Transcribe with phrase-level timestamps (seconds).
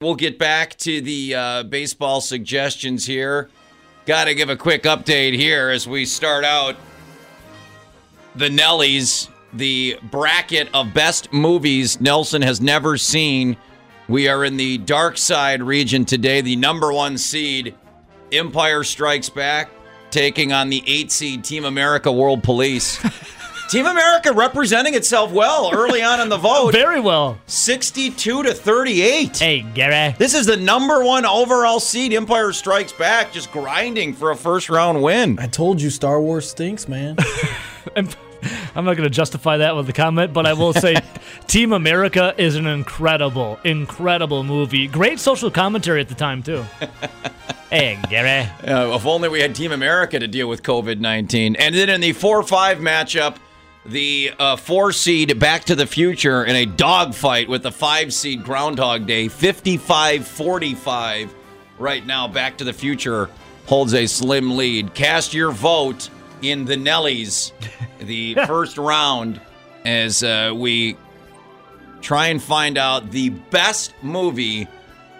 [0.00, 3.50] We'll get back to the uh, baseball suggestions here.
[4.06, 6.76] Got to give a quick update here as we start out
[8.36, 13.56] the Nellies, the bracket of best movies Nelson has never seen.
[14.08, 16.42] We are in the dark side region today.
[16.42, 17.74] The number one seed,
[18.30, 19.68] Empire Strikes Back,
[20.12, 23.04] taking on the eight seed Team America World Police.
[23.68, 26.72] Team America representing itself well early on in the vote.
[26.72, 27.38] Very well.
[27.48, 29.36] 62 to 38.
[29.38, 30.14] Hey, Gary.
[30.16, 32.14] This is the number one overall seed.
[32.14, 35.38] Empire Strikes Back, just grinding for a first round win.
[35.38, 37.16] I told you Star Wars stinks, man.
[37.96, 38.08] I'm,
[38.74, 40.96] I'm not going to justify that with a comment, but I will say
[41.46, 44.86] Team America is an incredible, incredible movie.
[44.86, 46.64] Great social commentary at the time, too.
[47.68, 48.48] hey, Gary.
[48.66, 51.56] Uh, if only we had Team America to deal with COVID 19.
[51.56, 53.36] And then in the 4 5 matchup,
[53.88, 58.44] the uh, four seed Back to the Future in a dogfight with the five seed
[58.44, 61.34] Groundhog Day, 55 45.
[61.78, 63.30] Right now, Back to the Future
[63.66, 64.94] holds a slim lead.
[64.94, 66.10] Cast your vote
[66.42, 67.52] in the Nellies,
[67.98, 69.40] the first round,
[69.84, 70.96] as uh, we
[72.00, 74.66] try and find out the best movie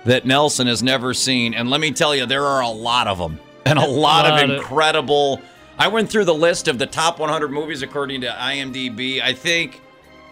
[0.04, 1.54] that Nelson has never seen.
[1.54, 4.42] And let me tell you, there are a lot of them and a lot, Lot
[4.44, 5.40] of of- incredible.
[5.78, 9.20] I went through the list of the top 100 movies according to IMDb.
[9.22, 9.80] I think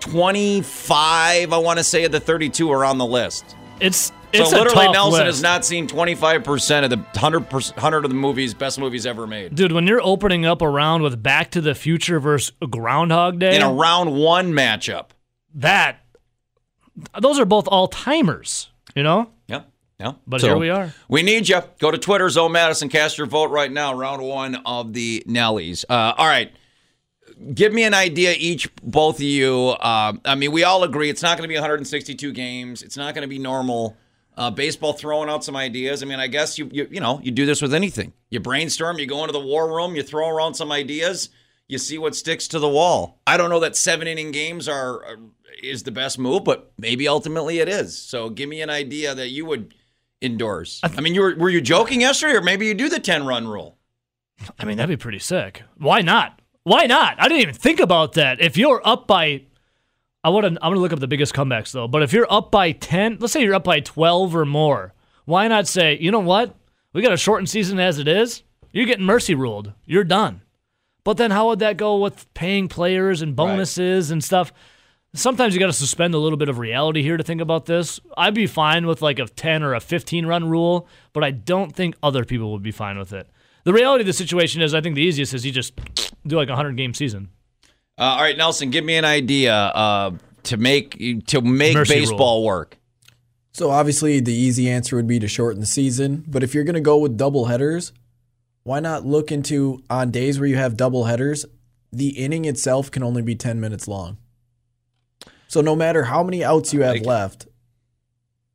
[0.00, 3.56] 25, I want to say, of the 32 are on the list.
[3.80, 5.36] It's it's so literally, Nelson list.
[5.36, 9.54] has not seen 25% of the 100, 100 of the movies, best movies ever made.
[9.54, 13.56] Dude, when you're opening up a round with Back to the Future versus Groundhog Day,
[13.56, 15.06] In a round one matchup.
[15.54, 16.00] that
[17.20, 19.30] those are both all timers, you know?
[19.98, 20.12] Yeah.
[20.26, 20.92] But here we are.
[21.08, 21.60] We need you.
[21.78, 22.88] Go to Twitter, Zoe Madison.
[22.88, 23.94] Cast your vote right now.
[23.94, 25.84] Round one of the Nellies.
[25.88, 26.52] Uh, all right.
[27.54, 29.68] Give me an idea each, both of you.
[29.80, 32.82] Uh, I mean, we all agree it's not going to be 162 games.
[32.82, 33.96] It's not going to be normal.
[34.36, 36.02] Uh, baseball throwing out some ideas.
[36.02, 38.12] I mean, I guess you, you you know you do this with anything.
[38.28, 38.98] You brainstorm.
[38.98, 39.96] You go into the war room.
[39.96, 41.30] You throw around some ideas.
[41.68, 43.18] You see what sticks to the wall.
[43.26, 45.18] I don't know that seven inning games are are-
[45.62, 47.96] is the best move, but maybe ultimately it is.
[47.96, 49.72] So give me an idea that you would
[50.22, 50.80] endorse.
[50.82, 53.46] I mean, you were were you joking yesterday, or maybe you do the ten run
[53.46, 53.76] rule?
[54.58, 55.62] I mean, that'd be pretty sick.
[55.78, 56.40] Why not?
[56.64, 57.16] Why not?
[57.20, 58.40] I didn't even think about that.
[58.40, 59.42] If you're up by
[60.26, 62.50] I want to I'm to look up the biggest comebacks though, but if you're up
[62.50, 64.92] by 10, let's say you're up by 12 or more,
[65.24, 66.56] why not say, "You know what?
[66.92, 68.42] We got a shortened season as it is.
[68.72, 69.72] You're getting mercy ruled.
[69.84, 70.42] You're done."
[71.04, 74.52] But then how would that go with paying players and bonuses and stuff?
[75.16, 77.98] Sometimes you got to suspend a little bit of reality here to think about this.
[78.18, 81.74] I'd be fine with like a 10 or a 15 run rule, but I don't
[81.74, 83.26] think other people would be fine with it.
[83.64, 85.72] The reality of the situation is, I think the easiest is you just
[86.26, 87.30] do like a 100 game season.
[87.98, 90.10] Uh, all right, Nelson, give me an idea uh,
[90.44, 92.76] to make to make Mercy baseball work.
[93.52, 96.74] so obviously the easy answer would be to shorten the season, but if you're going
[96.74, 97.94] to go with double headers,
[98.64, 101.46] why not look into on days where you have double headers,
[101.90, 104.18] the inning itself can only be 10 minutes long.
[105.48, 107.46] So no matter how many outs you have Like- left,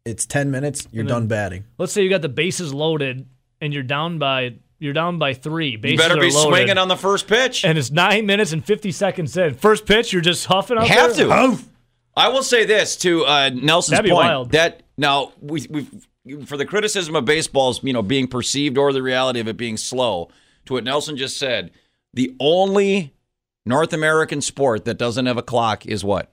[0.06, 1.66] it's 10 minutes, you're And done batting.
[1.78, 3.28] Let's say you got the bases loaded
[3.59, 5.69] and you're down by you're down by three.
[5.74, 7.63] You Bases better are be loaded, swinging on the first pitch.
[7.63, 9.53] and it's nine minutes and 50 seconds in.
[9.53, 11.28] First pitch, you're just huffing out You have there.
[11.28, 11.31] to.
[11.34, 11.63] Huff.
[12.18, 14.52] I will say this to uh, Nelson's That'd be point wild.
[14.53, 15.88] that now we we
[16.46, 19.78] for the criticism of baseball's you know being perceived or the reality of it being
[19.78, 20.29] slow.
[20.66, 21.69] To what Nelson just said,
[22.13, 23.13] the only
[23.68, 26.31] North American sport that doesn't have a clock is what?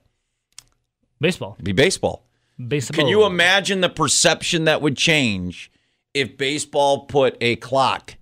[1.19, 1.55] Baseball.
[1.55, 2.25] It'd be baseball.
[2.67, 2.95] Baseball.
[2.95, 5.71] Can you imagine the perception that would change
[6.13, 8.15] if baseball put a clock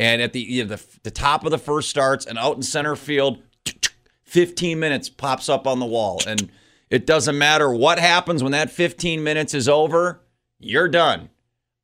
[0.00, 2.62] and at the you know, the, the top of the first starts and out in
[2.62, 3.42] center field,
[4.24, 6.50] 15 minutes pops up on the wall and
[6.90, 10.20] it doesn't matter what happens when that 15 minutes is over,
[10.58, 11.30] you're done.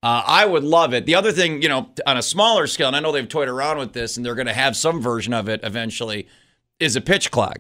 [0.03, 1.04] Uh, I would love it.
[1.04, 3.78] The other thing, you know, on a smaller scale, and I know they've toyed around
[3.78, 6.26] with this and they're going to have some version of it eventually,
[6.78, 7.59] is a pitch clock.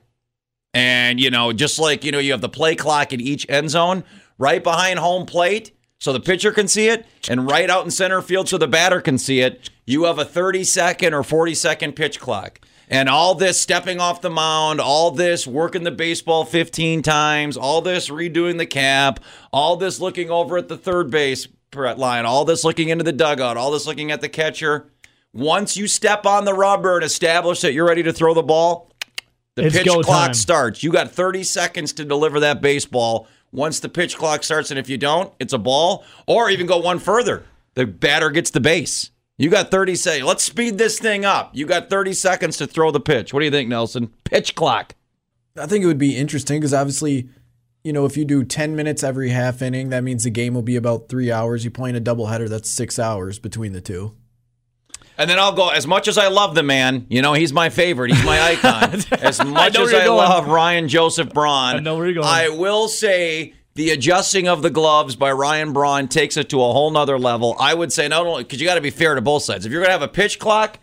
[0.72, 3.70] And, you know, just like, you know, you have the play clock in each end
[3.70, 4.04] zone,
[4.38, 8.22] right behind home plate so the pitcher can see it, and right out in center
[8.22, 11.92] field so the batter can see it, you have a 30 second or 40 second
[11.92, 12.58] pitch clock.
[12.88, 17.82] And all this stepping off the mound, all this working the baseball 15 times, all
[17.82, 19.20] this redoing the cap,
[19.52, 23.56] all this looking over at the third base line, all this looking into the dugout,
[23.56, 24.90] all this looking at the catcher.
[25.32, 28.89] Once you step on the rubber and establish that you're ready to throw the ball,
[29.60, 30.34] the It's pitch clock time.
[30.34, 30.82] starts.
[30.82, 33.26] You got 30 seconds to deliver that baseball.
[33.52, 36.04] Once the pitch clock starts, and if you don't, it's a ball.
[36.26, 37.44] Or even go one further.
[37.74, 39.10] The batter gets the base.
[39.38, 40.26] You got 30 seconds.
[40.26, 41.50] Let's speed this thing up.
[41.54, 43.32] You got 30 seconds to throw the pitch.
[43.32, 44.12] What do you think, Nelson?
[44.24, 44.94] Pitch clock.
[45.56, 47.28] I think it would be interesting because obviously
[47.82, 50.62] you know, if you do 10 minutes every half inning, that means the game will
[50.62, 51.64] be about three hours.
[51.64, 54.14] You play in a doubleheader, that's six hours between the two.
[55.18, 57.68] And then I'll go, as much as I love the man, you know, he's my
[57.68, 58.10] favorite.
[58.12, 59.02] He's my icon.
[59.20, 60.16] As much know as I going.
[60.16, 62.26] love Ryan Joseph Braun, I know where you're going.
[62.26, 66.72] I will say the adjusting of the gloves by Ryan Braun takes it to a
[66.72, 67.54] whole nother level.
[67.60, 69.66] I would say not only, because you got to be fair to both sides.
[69.66, 70.78] If you're going to have a pitch clock,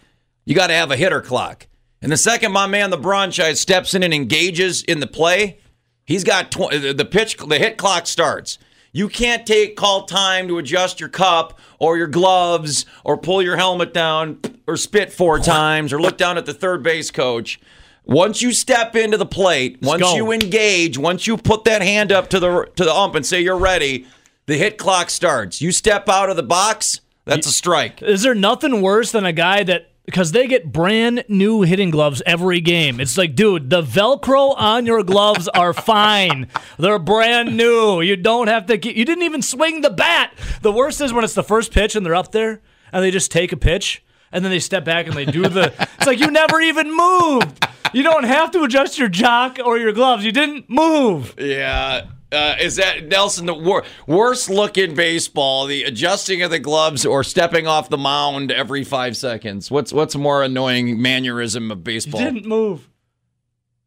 [0.45, 1.67] you got to have a hitter clock.
[2.01, 5.57] And the second my man, the Bronchite, steps in and engages in the play,
[6.05, 8.59] he's got tw- the pitch, the hit clock starts.
[8.97, 13.55] You can't take call time to adjust your cup or your gloves or pull your
[13.55, 17.59] helmet down or spit four times or look down at the third base coach.
[18.05, 20.15] Once you step into the plate, once go.
[20.15, 23.39] you engage, once you put that hand up to the to the ump and say
[23.39, 24.07] you're ready,
[24.47, 25.61] the hit clock starts.
[25.61, 28.01] You step out of the box, that's a strike.
[28.01, 32.23] Is there nothing worse than a guy that because they get brand new hitting gloves
[32.25, 32.99] every game?
[32.99, 36.47] It's like, dude, the Velcro on your gloves are fine.
[36.79, 38.01] They're brand new.
[38.01, 38.77] You don't have to.
[38.77, 40.33] Get, you didn't even swing the bat.
[40.63, 42.61] The worst is when it's the first pitch and they're up there
[42.91, 44.01] and they just take a pitch
[44.31, 45.73] and then they step back and they do the.
[45.97, 47.67] it's like you never even moved.
[47.93, 50.23] You don't have to adjust your jock or your gloves.
[50.25, 51.35] You didn't move.
[51.37, 52.07] Yeah.
[52.31, 55.65] Uh, is that Nelson the wor- worst look in baseball?
[55.65, 59.71] The adjusting of the gloves or stepping off the mound every five seconds?
[59.71, 62.19] What's what's more annoying mannerism of You baseball?
[62.21, 62.89] didn't move.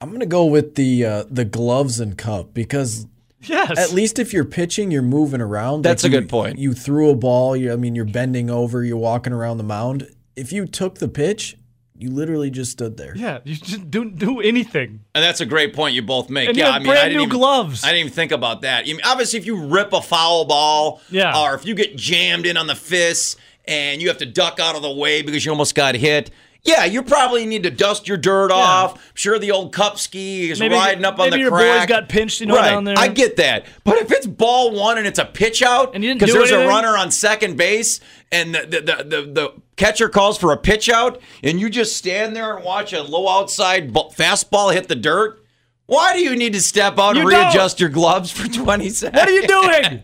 [0.01, 3.07] I'm gonna go with the uh, the gloves and cup because
[3.43, 3.79] Yes.
[3.79, 5.83] at least if you're pitching, you're moving around.
[5.83, 6.59] That's Like a you- good point.
[6.59, 7.55] You threw a ball.
[7.57, 8.83] You, I mean, you're bending over.
[8.85, 10.09] You're walking around the mound.
[10.37, 11.57] If you took the pitch,
[12.01, 13.13] you literally just stood there.
[13.17, 15.01] yeah, you just don't do anything.
[15.15, 16.49] And that's a great point you both make.
[16.49, 17.85] And you yeah, have I mean, brand I didn't new even, gloves.
[17.85, 18.85] I didn't even think about that.
[18.85, 21.39] I mean, obviously, if you rip a foul ball, Yeah.
[21.41, 23.37] or if you get jammed in on the fists
[23.67, 26.31] and you have to duck out of the way because you almost got hit.
[26.63, 28.95] Yeah, you probably need to dust your dirt off.
[28.95, 31.89] I'm sure the old cup ski is Maybe- riding up on maybe the your crack.
[31.89, 32.71] boys got pinched, you know, right.
[32.73, 32.97] down there.
[32.99, 33.65] I get that.
[33.83, 36.39] But if it's ball one and it's a pitch out, And you didn't because do
[36.39, 38.01] there's a runner on second base
[38.31, 41.97] and the, the, the, the, the catcher calls for a pitch out and you just
[41.97, 45.43] stand there and watch a low outside b- fastball hit the dirt,
[45.87, 47.47] why do you need to step out and You don't.
[47.47, 49.19] readjust your gloves for 20 seconds?
[49.19, 50.03] What are you doing?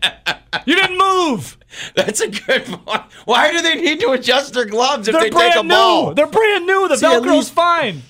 [0.65, 1.57] you didn't move.
[1.95, 3.03] That's a good point.
[3.25, 5.73] Why do they need to adjust their gloves if They're they take a brand new.
[5.75, 6.13] ball?
[6.13, 6.87] They're brand new.
[6.89, 8.01] The See, Velcro's least- fine.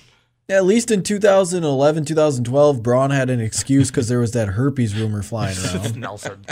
[0.50, 5.22] At least in 2011, 2012, Braun had an excuse because there was that herpes rumor
[5.22, 5.96] flying around.
[5.96, 6.46] Nelson.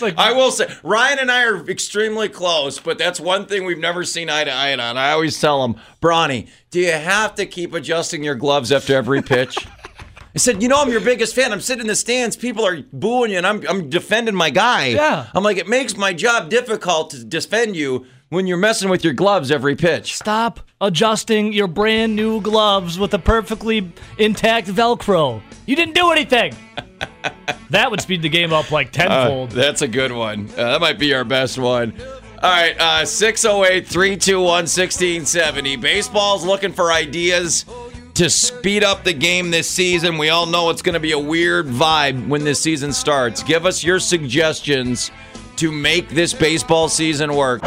[0.00, 3.78] Like I will say, Ryan and I are extremely close, but that's one thing we've
[3.78, 4.96] never seen eye to eye on.
[4.96, 9.22] I always tell him, Bronny, do you have to keep adjusting your gloves after every
[9.22, 9.56] pitch?
[10.34, 11.52] I said, you know, I'm your biggest fan.
[11.52, 12.36] I'm sitting in the stands.
[12.36, 14.86] People are booing you, and I'm, I'm defending my guy.
[14.86, 15.26] Yeah.
[15.34, 19.12] I'm like, it makes my job difficult to defend you when you're messing with your
[19.12, 20.16] gloves every pitch.
[20.16, 25.42] stop adjusting your brand new gloves with a perfectly intact Velcro.
[25.66, 26.54] You didn't do anything.
[27.70, 29.50] that would speed the game up like tenfold.
[29.50, 30.48] That's a good one.
[30.50, 31.92] Uh, that might be our best one.
[32.42, 35.76] All right, uh, 608 321 1670.
[35.76, 37.66] Baseball's looking for ideas
[38.14, 40.16] to speed up the game this season.
[40.16, 43.42] We all know it's going to be a weird vibe when this season starts.
[43.42, 45.10] Give us your suggestions
[45.56, 47.62] to make this baseball season work.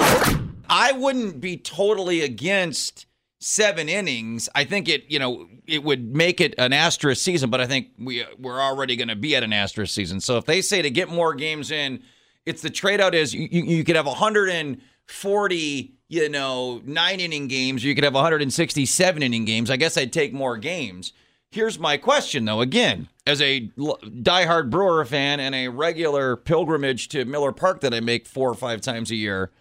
[0.73, 3.05] I wouldn't be totally against
[3.39, 4.49] seven innings.
[4.55, 7.89] I think it, you know, it would make it an asterisk season, but I think
[7.99, 10.19] we we're already going to be at an asterisk season.
[10.19, 12.01] So if they say to get more games in,
[12.47, 17.85] it's the trade out is you, you, could have 140, you know, nine inning games,
[17.85, 19.69] or you could have 167 inning games.
[19.69, 21.13] I guess I'd take more games.
[21.51, 22.61] Here's my question, though.
[22.61, 27.99] Again, as a diehard Brewer fan and a regular pilgrimage to Miller Park that I
[27.99, 29.51] make four or five times a year,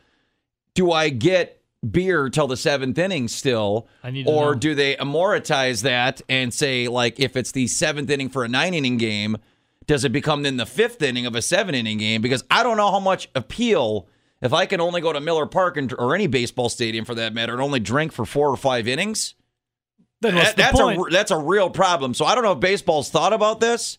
[0.74, 3.88] do I get beer till the seventh inning still?
[4.02, 4.58] I need to or know.
[4.58, 8.74] do they amortize that and say, like, if it's the seventh inning for a nine
[8.74, 9.36] inning game,
[9.86, 12.22] does it become then the fifth inning of a seven inning game?
[12.22, 14.08] Because I don't know how much appeal
[14.40, 17.34] if I can only go to Miller Park and, or any baseball stadium for that
[17.34, 19.34] matter and only drink for four or five innings.
[20.20, 21.00] then what's That- that's point?
[21.00, 22.14] a that's a real problem.
[22.14, 23.98] So I don't know if baseball's thought about this,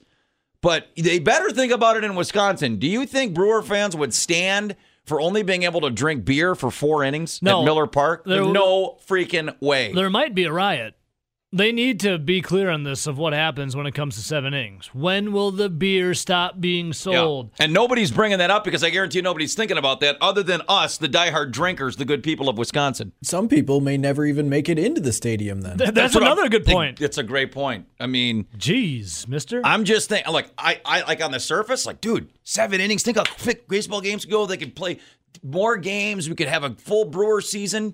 [0.61, 2.77] but they better think about it in Wisconsin.
[2.77, 6.71] Do you think Brewer fans would stand for only being able to drink beer for
[6.71, 7.61] four innings No.
[7.61, 8.23] at Miller Park?
[8.25, 9.91] There- no freaking way.
[9.93, 10.95] there might be a riot.
[11.55, 14.55] They need to be clear on this of what happens when it comes to seven
[14.55, 14.87] innings.
[14.93, 16.91] When will the beer stop being Yeah.
[16.93, 17.51] sold?
[17.59, 20.63] And nobody's bringing that up because I guarantee you nobody's thinking about that other than
[20.67, 23.11] us, the diehard drinkers, the good people of Wisconsin.
[23.21, 25.77] Some people may never even make it into the stadium then.
[25.77, 26.99] Th- That's, what I'm- another good point.
[26.99, 27.85] It's a great point.
[27.99, 29.61] I mean, Jeez, mister.
[29.63, 33.03] I'm just thinking, like, I, I like on the surface, like, dude, seven innings.
[33.03, 34.47] Think how quick baseball games go.
[34.47, 34.97] They could play
[35.43, 36.27] more games.
[36.27, 37.93] We could have a full Brewer season.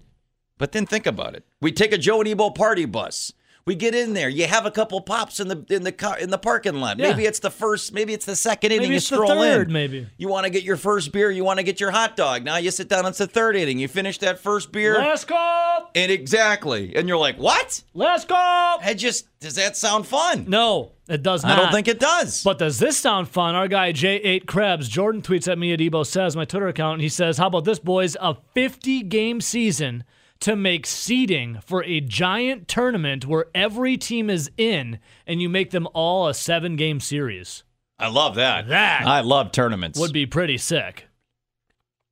[0.58, 1.46] But then think about it.
[1.62, 3.34] We take a Joe and Ebo party bus.
[3.66, 4.30] We get in there.
[4.30, 6.98] You have a couple pops in the in the car in the parking lot.
[6.98, 7.10] Yeah.
[7.12, 7.94] Maybe it's the first.
[7.94, 8.84] Maybe it's the second inning.
[8.84, 9.74] Maybe you it's the stroll third, in.
[9.74, 10.08] maybe.
[10.18, 11.30] You want to get your first beer.
[11.30, 12.44] You want to get your hot dog.
[12.44, 13.06] Now you sit down.
[13.06, 13.78] It's the third inning.
[13.80, 14.98] You finish that first beer.
[14.98, 15.88] Let's go.
[15.94, 16.96] and exactly.
[16.96, 17.84] And you're like, what?
[17.94, 18.36] Let's go.
[18.36, 20.46] I just does that sound fun?
[20.48, 21.58] No, it does not.
[21.58, 22.44] I don't think it does.
[22.44, 23.56] But does this sound fun?
[23.56, 27.02] Our guy J8 Krebs, Jordan tweets at me at Ebo says, my Twitter account, and
[27.02, 28.18] he says, How about this, boys?
[28.20, 30.04] A 50 game season
[30.42, 35.72] to make seeding for a giant tournament where every team is in and you make
[35.72, 37.64] them all a seven game series.
[37.98, 38.68] I love that.
[38.68, 40.00] That I love tournaments.
[40.00, 41.08] Would be pretty sick.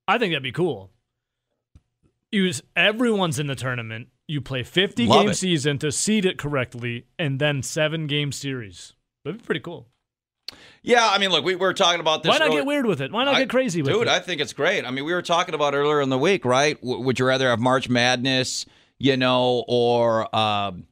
[0.07, 0.91] I think that'd be cool.
[2.31, 4.09] Use everyone's in the tournament.
[4.27, 5.35] You play 50 Love game it.
[5.35, 8.93] season to seed it correctly, and then seven game series.
[9.23, 9.87] That'd be pretty cool.
[10.81, 12.29] Yeah, I mean, look, we were talking about this.
[12.29, 13.11] Why not earlier- get weird with it?
[13.11, 14.05] Why not I- get crazy with dude, it?
[14.05, 14.85] Dude, I think it's great.
[14.85, 16.79] I mean, we were talking about earlier in the week, right?
[16.81, 18.65] W- would you rather have March Madness,
[18.97, 20.87] you know, or um,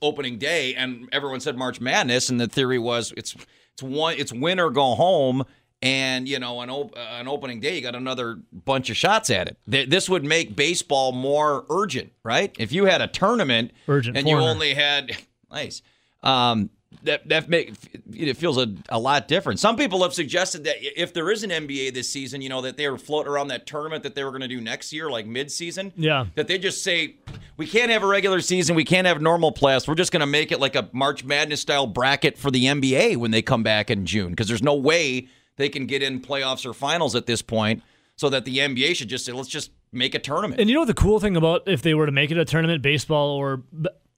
[0.00, 0.74] opening day?
[0.76, 3.34] And everyone said March Madness, and the theory was it's
[3.74, 5.44] it's one it's win or go home.
[5.82, 9.30] And you know, an op- uh, an opening day, you got another bunch of shots
[9.30, 9.56] at it.
[9.68, 12.54] Th- This would make baseball more urgent, right?
[12.58, 15.16] If you had a tournament Urgent and you only had
[15.50, 15.80] nice,
[16.22, 16.68] um,
[17.02, 17.74] that that make
[18.12, 19.60] it feels a, a lot different.
[19.60, 22.76] Some people have suggested that if there is an NBA this season, you know, that
[22.76, 25.26] they were floating around that tournament that they were going to do next year, like
[25.26, 25.92] mid-season.
[25.96, 26.26] Yeah.
[26.34, 27.16] That they just say
[27.56, 29.88] we can't have a regular season, we can't have normal playoffs.
[29.88, 33.16] We're just going to make it like a March Madness style bracket for the NBA
[33.16, 36.66] when they come back in June because there's no way they can get in playoffs
[36.66, 37.82] or finals at this point.
[38.16, 40.60] So that the NBA should just say, let's just make a tournament.
[40.60, 42.82] And you know the cool thing about if they were to make it a tournament,
[42.82, 43.62] baseball or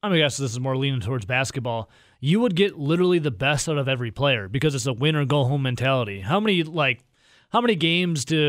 [0.02, 1.88] I mean, I guess this is more leaning towards basketball.
[2.24, 5.24] You would get literally the best out of every player because it's a win or
[5.24, 6.20] go home mentality.
[6.20, 7.02] How many like
[7.50, 8.40] how many games do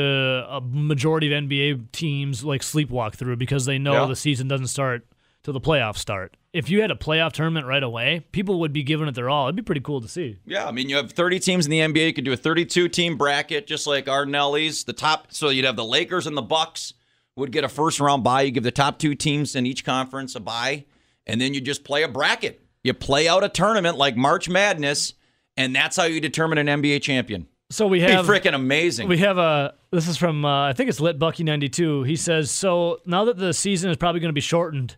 [0.47, 4.05] a majority of NBA teams like sleepwalk through because they know Yeah.
[4.05, 5.07] the season doesn't start
[5.43, 6.37] till the playoffs start?
[6.53, 9.47] If you had a playoff tournament right away, people would be giving it their all.
[9.47, 10.37] It'd be pretty cool to see.
[10.45, 12.05] Yeah, I mean, you have 30 teams in the NBA.
[12.05, 14.85] You could do a 32 team bracket, just like our Nellies.
[14.85, 16.93] The top, so you'd have the Lakers and the Bucks
[17.35, 18.43] would get a first round bye.
[18.43, 20.85] You give the top two teams in each conference a bye,
[21.25, 22.62] and then you just play a bracket.
[22.83, 25.13] You play out a tournament like March Madness,
[25.55, 27.47] and that's how you determine an NBA champion.
[27.69, 29.07] So we have freaking amazing.
[29.07, 29.73] We have a.
[29.91, 32.03] This is from uh, I think it's Lit Bucky ninety two.
[32.03, 32.99] He says so.
[33.05, 34.97] Now that the season is probably going to be shortened,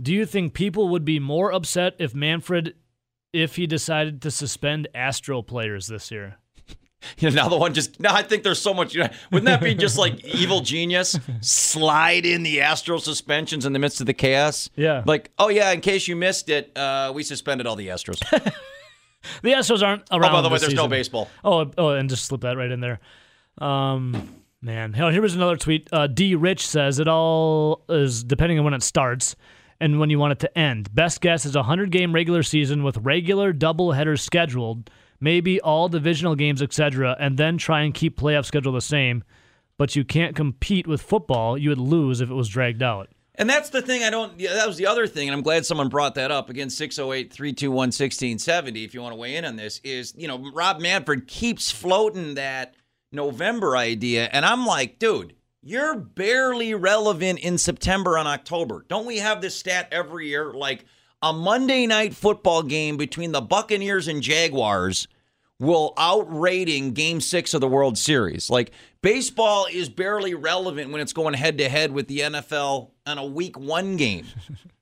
[0.00, 2.76] do you think people would be more upset if Manfred,
[3.32, 6.38] if he decided to suspend Astro players this year?
[7.18, 8.94] You know, now the one just now I think there's so much.
[8.94, 11.18] You know, wouldn't that be just like evil genius?
[11.40, 14.68] Slide in the Astro suspensions in the midst of the chaos.
[14.76, 15.02] Yeah.
[15.06, 18.20] Like, oh yeah, in case you missed it, uh, we suspended all the Astros.
[19.42, 20.32] The Astros aren't oh, around.
[20.32, 21.28] by the way, there's no baseball.
[21.42, 23.00] Oh, oh, and just slip that right in there.
[23.58, 25.88] Um, man, Hell, here was another tweet.
[25.92, 26.34] Uh, D.
[26.34, 29.36] Rich says it all is depending on when it starts
[29.80, 30.94] and when you want it to end.
[30.94, 34.90] Best guess is a hundred game regular season with regular double headers scheduled,
[35.24, 39.24] maybe all divisional games, etc., and then try and keep playoff schedule the same.
[39.76, 41.58] But you can't compete with football.
[41.58, 43.08] You would lose if it was dragged out.
[43.36, 45.28] And that's the thing I don't, that was the other thing.
[45.28, 46.48] And I'm glad someone brought that up.
[46.48, 50.52] Again, 608 321 1670, if you want to weigh in on this, is, you know,
[50.52, 52.76] Rob Manfred keeps floating that
[53.10, 54.28] November idea.
[54.30, 58.84] And I'm like, dude, you're barely relevant in September and October.
[58.88, 60.52] Don't we have this stat every year?
[60.52, 60.84] Like
[61.20, 65.08] a Monday night football game between the Buccaneers and Jaguars
[65.60, 68.50] will outrating game six of the World Series.
[68.50, 73.18] Like baseball is barely relevant when it's going head to head with the NFL on
[73.18, 74.26] a week one game.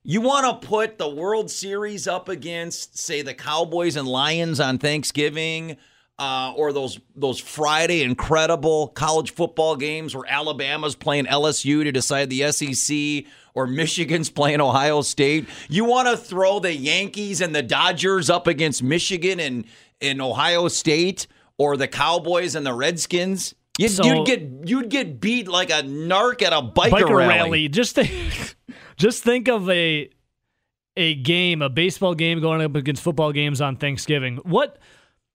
[0.05, 4.77] You want to put the World Series up against, say, the Cowboys and Lions on
[4.77, 5.77] Thanksgiving,
[6.19, 12.29] uh, or those those Friday incredible college football games where Alabama's playing LSU to decide
[12.29, 15.47] the SEC, or Michigan's playing Ohio State.
[15.69, 19.63] You want to throw the Yankees and the Dodgers up against Michigan and
[20.03, 23.55] in Ohio State, or the Cowboys and the Redskins.
[23.79, 27.27] You'd, So- you'd get you'd get beat like a narc at a biker, Biker rally.
[27.27, 27.67] rally.
[27.69, 28.55] Just think,
[28.97, 30.09] just think of a
[30.95, 34.37] a game, a baseball game going up against football games on Thanksgiving.
[34.43, 34.77] What?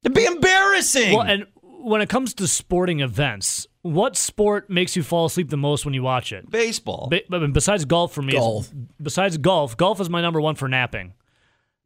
[0.05, 1.13] It'd be embarrassing.
[1.17, 5.57] Well, and when it comes to sporting events, what sport makes you fall asleep the
[5.57, 6.49] most when you watch it?
[6.49, 7.09] Baseball.
[7.11, 8.71] Ba- besides golf for me, Golf.
[9.03, 11.15] besides golf, golf is my number one for napping.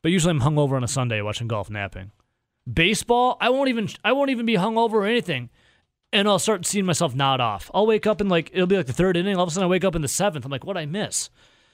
[0.03, 2.11] But usually I'm hungover on a Sunday watching golf napping.
[2.71, 5.51] Baseball, I won't even I won't even be hungover or anything,
[6.13, 7.71] and I'll start seeing myself nod off.
[7.75, 9.37] I'll wake up in like it'll be like the third inning.
[9.37, 10.45] All of a sudden, I wake up in the seventh.
[10.45, 11.31] I'm like, what I miss?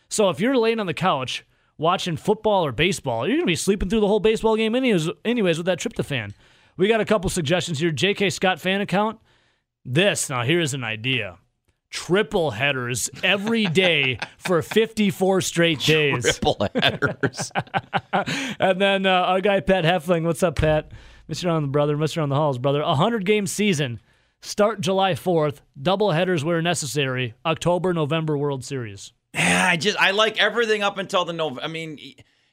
[0.08, 1.44] So if you're laying on the couch
[1.76, 5.10] watching football or baseball, you're gonna be sleeping through the whole baseball game anyways.
[5.24, 6.32] Anyways, with that tryptophan,
[6.76, 7.90] we got a couple suggestions here.
[7.90, 8.30] J.K.
[8.30, 9.18] Scott fan account.
[9.84, 11.38] This now here is an idea.
[11.90, 16.24] Triple headers every day for 54 straight days.
[16.24, 17.50] Triple headers.
[18.60, 20.90] And then uh, our guy Pat Heffling, what's up, Pat?
[21.30, 21.50] Mr.
[21.52, 22.22] on the brother, Mr.
[22.22, 22.80] on the halls, brother.
[22.80, 24.00] A hundred game season.
[24.40, 25.58] Start July 4th.
[25.80, 27.34] Double headers where necessary.
[27.44, 29.12] October, November World Series.
[29.34, 31.62] I just I like everything up until the November.
[31.62, 31.98] I mean,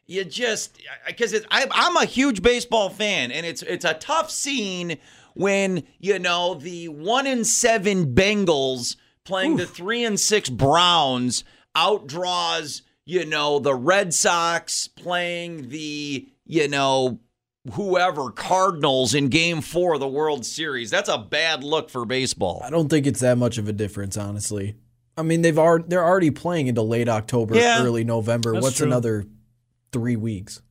[0.06, 4.98] you just because I'm a huge baseball fan, and it's it's a tough scene
[5.34, 11.44] when you know the one in seven Bengals playing the three and six Browns
[11.76, 17.20] outdraws you know the Red Sox playing the you know
[17.74, 20.90] whoever Cardinals in Game Four of the World Series.
[20.90, 22.62] That's a bad look for baseball.
[22.64, 24.76] I don't think it's that much of a difference, honestly.
[25.18, 27.84] I mean, they've already they're already playing into late October, Yeah.
[27.84, 28.54] early November.
[28.54, 28.88] What's true.
[28.88, 29.26] another
[29.92, 30.62] three weeks?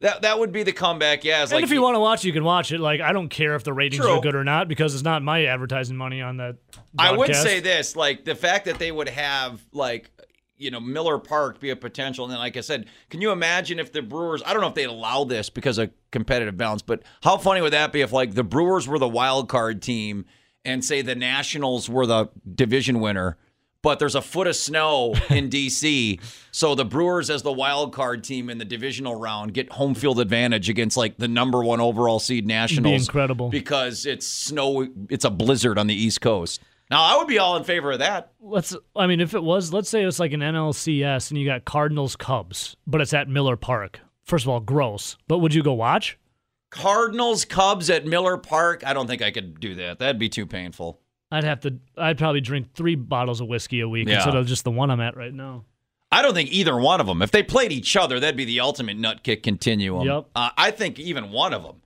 [0.00, 1.24] That that would be the comeback.
[1.24, 2.80] Yeah, And like if you want to watch, you can watch it.
[2.80, 4.12] Like I don't care if the ratings True.
[4.12, 6.56] are good or not because it's not my advertising money on that.
[6.98, 10.10] I would say this, like the fact that they would have like
[10.56, 13.78] you know Miller Park be a potential, and then like I said, can you imagine
[13.78, 14.42] if the Brewers?
[14.46, 17.74] I don't know if they'd allow this because of competitive balance, but how funny would
[17.74, 20.24] that be if like the Brewers were the wild card team
[20.64, 23.36] and say the Nationals were the division winner?
[23.82, 26.20] But there's a foot of snow in DC,
[26.50, 30.20] so the Brewers, as the wild card team in the divisional round, get home field
[30.20, 33.06] advantage against like the number one overall seed Nationals.
[33.08, 33.48] incredible.
[33.48, 34.86] because it's snow.
[35.08, 36.60] It's a blizzard on the East Coast.
[36.90, 38.32] Now I would be all in favor of that.
[38.40, 38.76] let's.
[38.94, 42.16] I mean, if it was, let's say it's like an NLCS and you got Cardinals
[42.16, 44.00] Cubs, but it's at Miller Park.
[44.24, 45.16] First of all, gross.
[45.26, 46.18] But would you go watch?
[46.70, 48.82] Cardinals Cubs at Miller Park.
[48.86, 49.98] I don't think I could do that.
[49.98, 51.00] That'd be too painful.
[51.32, 51.78] I'd have to.
[51.96, 54.16] I'd probably drink three bottles of whiskey a week Yeah.
[54.16, 55.64] instead of just the one I'm at right now.
[56.12, 57.22] I don't think either one of them.
[57.22, 60.06] If they played each other, that'd be the ultimate nut kick continuum.
[60.06, 60.26] Yep.
[60.34, 61.76] Uh, I think even one of them.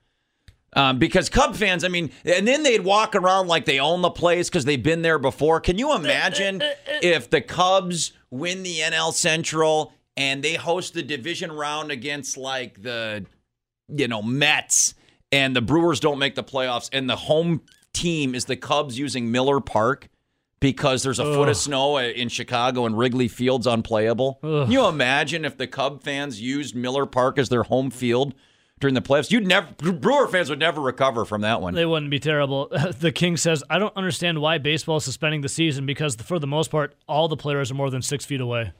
[0.73, 4.09] Um, because Cub fans, I mean, and then they'd walk around like they own the
[4.09, 5.61] place because they've been there before.
[5.61, 11.51] Can you imagine if the Cubs win the NL Central and they host the division
[11.51, 13.25] round against like the,
[13.87, 14.95] you know, Mets
[15.31, 17.61] and the Brewers don't make the playoffs and the home
[17.95, 20.09] team is the Cubs using Miller Park
[20.59, 24.39] because there's a foot of snow in Chicago and Wrigley Field's unplayable?
[24.41, 28.33] Can you imagine if the Cub fans used Miller Park as their home field
[28.79, 29.31] during the playoffs?
[29.31, 31.73] You'd never Brewer fans would never recover from that one.
[31.73, 32.67] They wouldn't be terrible.
[32.99, 36.47] the King says, I don't understand why baseball is suspending the season because, for the
[36.47, 38.73] most part, all the players are more than six feet away.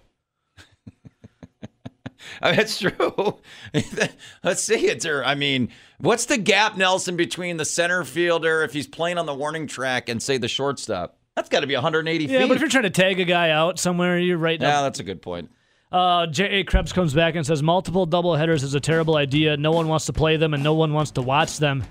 [2.41, 3.39] I mean, that's true.
[4.43, 5.23] Let's see it there.
[5.25, 9.33] I mean, what's the gap, Nelson, between the center fielder if he's playing on the
[9.33, 11.17] warning track and say the shortstop?
[11.35, 12.47] That's got to be 180 Yeah, feet.
[12.47, 15.03] but if you're trying to tag a guy out somewhere, you're right yeah, that's a
[15.03, 15.49] good point.
[15.91, 16.63] Uh, J.A.
[16.63, 19.55] Krebs comes back and says multiple doubleheaders is a terrible idea.
[19.55, 21.83] No one wants to play them and no one wants to watch them.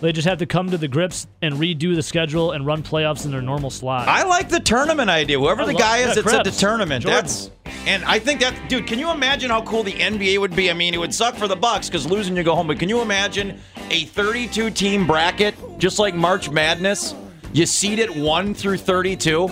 [0.00, 3.24] They just have to come to the grips and redo the schedule and run playoffs
[3.24, 4.08] in their normal slot.
[4.08, 5.38] I like the tournament idea.
[5.38, 7.20] Whoever I the guy is that's at the tournament, Jordan.
[7.24, 7.50] that's
[7.86, 8.86] and I think that dude.
[8.86, 10.70] Can you imagine how cool the NBA would be?
[10.70, 12.66] I mean, it would suck for the Bucks because losing you go home.
[12.66, 13.58] But can you imagine
[13.90, 17.14] a 32 team bracket just like March Madness?
[17.52, 19.48] You seed it one through 32,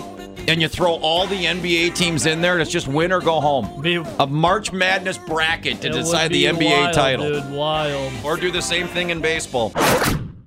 [0.47, 3.41] and you throw all the NBA teams in there, and it's just win or go
[3.41, 3.81] home.
[3.81, 8.13] Be- A March Madness bracket to decide the NBA wild, title Dude, wild.
[8.23, 9.73] or do the same thing in baseball.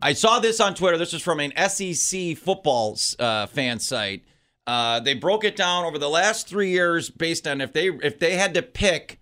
[0.03, 0.99] I saw this on Twitter.
[0.99, 4.25] This is from an SEC football uh, fan site.
[4.67, 8.19] Uh, they broke it down over the last three years based on if they if
[8.19, 9.21] they had to pick.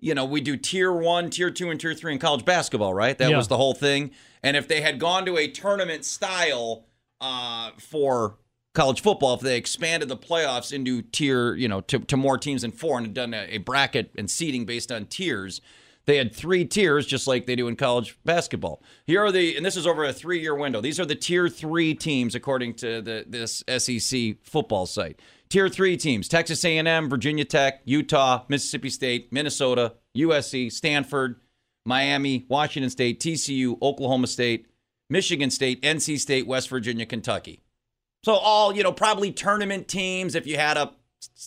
[0.00, 3.16] You know, we do tier one, tier two, and tier three in college basketball, right?
[3.16, 3.36] That Yeah.
[3.36, 4.10] was the whole thing.
[4.42, 6.86] And if they had gone to a tournament style
[7.20, 8.38] uh, for
[8.74, 12.62] college football, if they expanded the playoffs into tier, you know, to, to more teams
[12.62, 15.60] than four and had done a, a bracket and seeding based on tiers,
[16.06, 18.82] they had three tiers just like they do in college basketball.
[19.06, 20.80] Here are the, and this is over a three year window.
[20.80, 25.20] These are the tier three teams according to the this SEC football site.
[25.48, 31.40] Tier three teams: Texas A&M, Virginia Tech, Utah, Mississippi State, Minnesota, USC, Stanford,
[31.84, 34.66] Miami, Washington State, TCU, Oklahoma State,
[35.10, 37.62] Michigan State, NC State, West Virginia, Kentucky.
[38.24, 40.92] So all, you know, probably tournament teams if you had a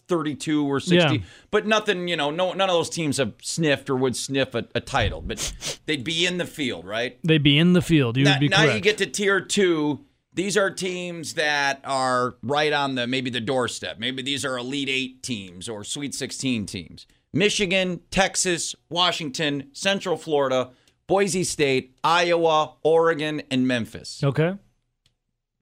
[0.07, 1.21] 32 or 60, Yeah.
[1.51, 4.65] but nothing, you know, no none of those teams have sniffed or would sniff a,
[4.75, 5.53] a title, but
[5.85, 7.17] they'd be in the field, right?
[7.23, 8.17] They'd be in the field.
[8.17, 8.75] You Now, would be now correct.
[8.75, 9.99] you get to tier 2.
[10.33, 13.99] These are teams that are right on the maybe the doorstep.
[13.99, 17.07] Maybe these are Elite 8 teams or Sweet 16 teams.
[17.33, 20.71] Michigan, Texas, Washington, Central Florida,
[21.07, 24.21] Boise State, Iowa, Oregon, and Memphis.
[24.23, 24.53] okay.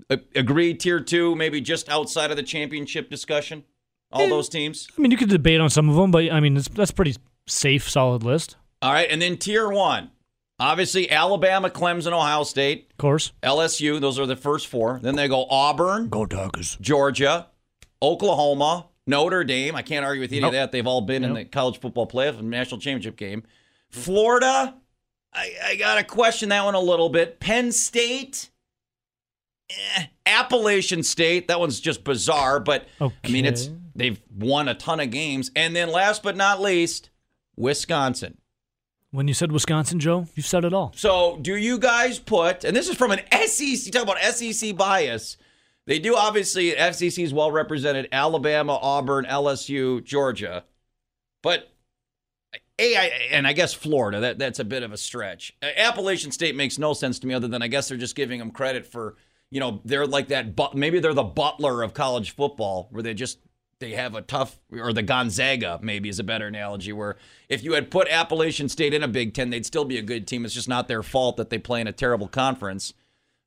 [0.10, 3.63] A- Agreed, tier two, maybe just outside of the championship discussion.
[4.13, 4.88] All eh, those teams.
[4.97, 7.15] I mean, you could debate on some of them, but I mean, it's, that's pretty
[7.47, 8.56] safe, solid list.
[8.82, 10.12] All right, and then tier one.
[10.60, 13.32] Obviously, Alabama, Clemson, Ohio State, Of course.
[13.41, 13.99] LSU.
[13.99, 14.99] Those are the first four.
[15.02, 16.80] Then they go Auburn, Go Doggers.
[16.80, 17.47] Georgia,
[18.02, 19.76] Oklahoma, Notre Dame.
[19.76, 20.49] I can't argue with any Nope.
[20.49, 20.71] of that.
[20.71, 23.43] They've all been in the college football playoff and national championship game.
[23.89, 24.76] Florida,
[25.34, 27.39] I, I got to question that one a little bit.
[27.39, 28.49] Penn State,
[29.98, 30.06] eh.
[30.26, 35.12] Appalachian State, that one's just bizarre, but I mean, it's they've won a ton of
[35.12, 35.52] games.
[35.56, 37.10] And then last but not least,
[37.56, 38.38] Wisconsin.
[39.12, 40.92] When you said Wisconsin, Joe, you said it all.
[40.96, 45.38] So, do you guys put, and this is from an SEC, talk about SEC bias.
[45.86, 50.64] They do obviously, SEC is well represented Alabama, Auburn, LSU, Georgia.
[51.44, 51.72] But,
[52.80, 55.56] a, I, and I guess Florida, that, that's a bit of a stretch.
[55.62, 58.50] Appalachian State makes no sense to me other than I guess they're just giving them
[58.50, 59.16] credit for,
[59.54, 63.13] you know, they're like that, but maybe they're the Butler of college football where they
[63.13, 63.38] just,
[63.78, 67.18] they have a tough, or the Gonzaga maybe is a better analogy, where
[67.50, 70.26] if you had put Appalachian State in a Big Ten, they'd still be a good
[70.26, 70.44] team.
[70.44, 72.96] It's just not their fault that they play in a terrible conference.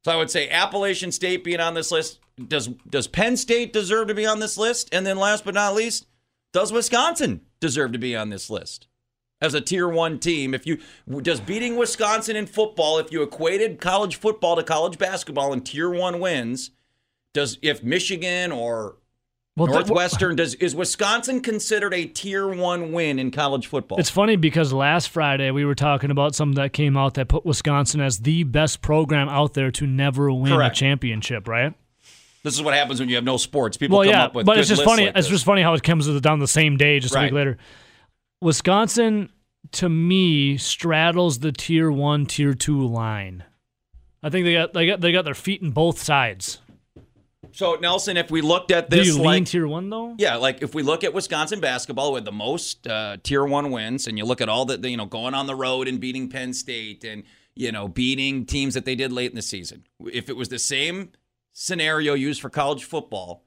[0.05, 2.21] So I would say Appalachian State being on this list.
[2.47, 4.89] Does does Penn State deserve to be on this list?
[4.93, 6.07] And then last but not least,
[6.53, 8.87] does Wisconsin deserve to be on this list
[9.41, 10.55] as a tier one team?
[10.55, 10.79] If you
[11.23, 15.91] does beating Wisconsin in football, if you equated college football to college basketball and tier
[15.91, 16.71] one wins,
[17.35, 18.97] does if Michigan or
[19.57, 23.99] Well, Northwestern does is Wisconsin considered a tier one win in college football?
[23.99, 27.45] It's funny because last Friday we were talking about something that came out that put
[27.45, 30.77] Wisconsin as the best program out there to never win Correct.
[30.77, 31.75] a championship, right?
[32.43, 33.77] this is what happens when you have no sports.
[33.77, 35.07] People Well, come yeah, up with but it's just funny.
[35.07, 37.59] like it's just funny how it comes down the same day, just a week later.
[38.41, 39.31] Wisconsin,
[39.73, 43.45] to me, straddles the tier one, tier two line.
[44.23, 46.61] I think they got they got they got their feet in both sides.
[47.53, 50.15] So Nelson, if we looked at Do this, you lean like, tier one though?
[50.19, 54.07] yeah, like if we look at Wisconsin basketball with the most uh, tier one wins,
[54.07, 56.29] and you look at all the, the, you know going on the road and beating
[56.29, 57.23] Penn State, and
[57.55, 59.85] you know beating teams that they did late in the season.
[60.13, 61.13] If it was the same
[61.53, 63.46] scenario used for college football,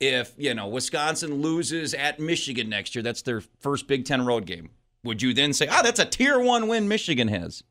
[0.00, 4.46] if you know Wisconsin loses at Michigan next year, that's their first Big Ten road
[4.46, 4.70] game.
[5.04, 7.62] Would you then say, ah, that's a tier one win Michigan has?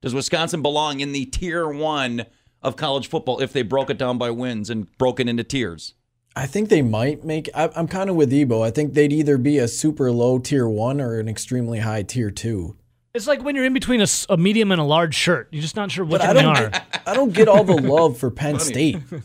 [0.00, 2.26] Does Wisconsin belong in the tier one
[2.60, 5.94] of college football if they broke it down by wins and broke it into tiers?
[6.34, 7.50] I think they might make.
[7.54, 8.62] I, I'm kind of with Ebo.
[8.62, 12.30] I think they'd either be a super low tier one or an extremely high tier
[12.30, 12.76] two.
[13.14, 15.48] It's like when you're in between a medium and a large shirt.
[15.52, 16.74] You're just not sure which But I one they don't.
[16.74, 16.82] are.
[17.06, 18.98] I don't get all the love for Penn State.
[19.10, 19.22] Being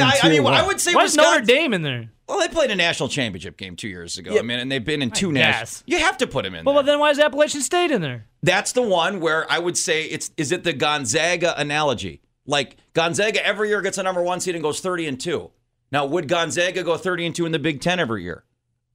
[0.00, 1.32] Yeah, I, I tier mean, I would say Why is Wisconsin.
[1.44, 2.10] Notre Dame in there?
[2.28, 4.32] Well, they played a national championship game two years ago.
[4.32, 4.40] Yeah.
[4.40, 5.82] I mean, and they've been in two guess.
[5.84, 5.98] national.
[5.98, 6.64] You have to put them in.
[6.64, 6.82] Well, there.
[6.84, 8.26] then why is Appalachian State in there?
[8.42, 10.30] That's the one where I would say it's.
[10.36, 12.20] Is it the Gonzaga analogy?
[12.44, 15.50] Like Gonzaga every year gets a number one seed and goes thirty and two.
[15.92, 18.44] Now, would Gonzaga go thirty and two in the Big Ten every year?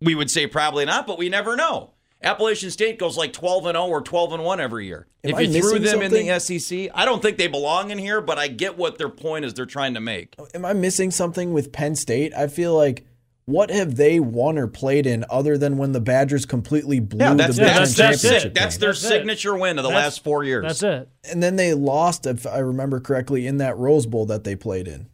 [0.02, 1.92] We would say probably not, but we never know.
[2.24, 5.08] Appalachian State goes like twelve and zero or twelve and one every year.
[5.24, 7.92] Am if I you threw missing them in the SEC, I don't think they belong
[7.92, 8.22] in here.
[8.22, 9.54] But I get what their point is.
[9.54, 10.36] They're trying to make.
[10.40, 12.34] Oh, am I missing something with Penn State?
[12.34, 13.06] I feel like
[13.46, 17.34] what have they won or played in other than when the Badgers completely blew Yeah,
[17.34, 18.56] that's the Big that's, Ten that's, championship it.
[18.56, 18.80] That's game?
[18.82, 19.08] their That's it.
[19.08, 20.64] signature win of the That's- last four years.
[20.64, 21.10] That's it.
[21.30, 24.88] and then they lost, if I remember correctly, in that Rose Bowl that they played
[24.88, 25.08] in.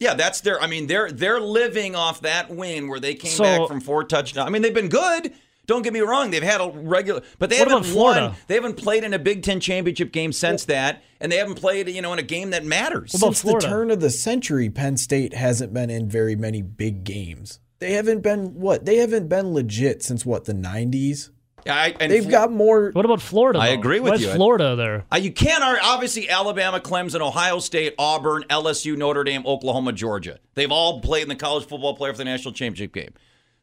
[0.00, 0.60] Yeah, that's their.
[0.60, 4.04] I mean, they're they're living off that win where they came So- back from four
[4.04, 4.46] touchdowns.
[4.46, 5.32] I mean, they've been good.
[5.68, 8.34] Don't get me wrong; they've had a regular, but they What haven't about won.
[8.46, 11.88] They haven't played in a Big Ten championship game since that, and they haven't played,
[11.90, 13.12] you know, in a game that matters.
[13.12, 16.62] What about Since the turn of the century, Penn State hasn't been in very many
[16.62, 17.60] big games.
[17.80, 18.86] They haven't been what?
[18.86, 21.30] They haven't been legit since what the '90s.
[21.66, 22.90] I, and They've Fl- got more.
[22.92, 23.58] What about Florida?
[23.58, 24.32] I agree with Why's you.
[24.32, 25.04] Florida there?
[25.12, 25.82] Uh, you can't argue.
[25.84, 30.38] Obviously, Alabama, Clemson, Ohio State, Auburn, LSU, Notre Dame, Oklahoma, Georgia.
[30.54, 33.12] They've all played in the college football player for the national championship game.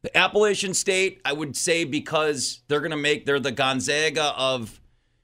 [0.06, 4.80] The Appalachian State, I would say, because they're going to make they're the Gonzaga of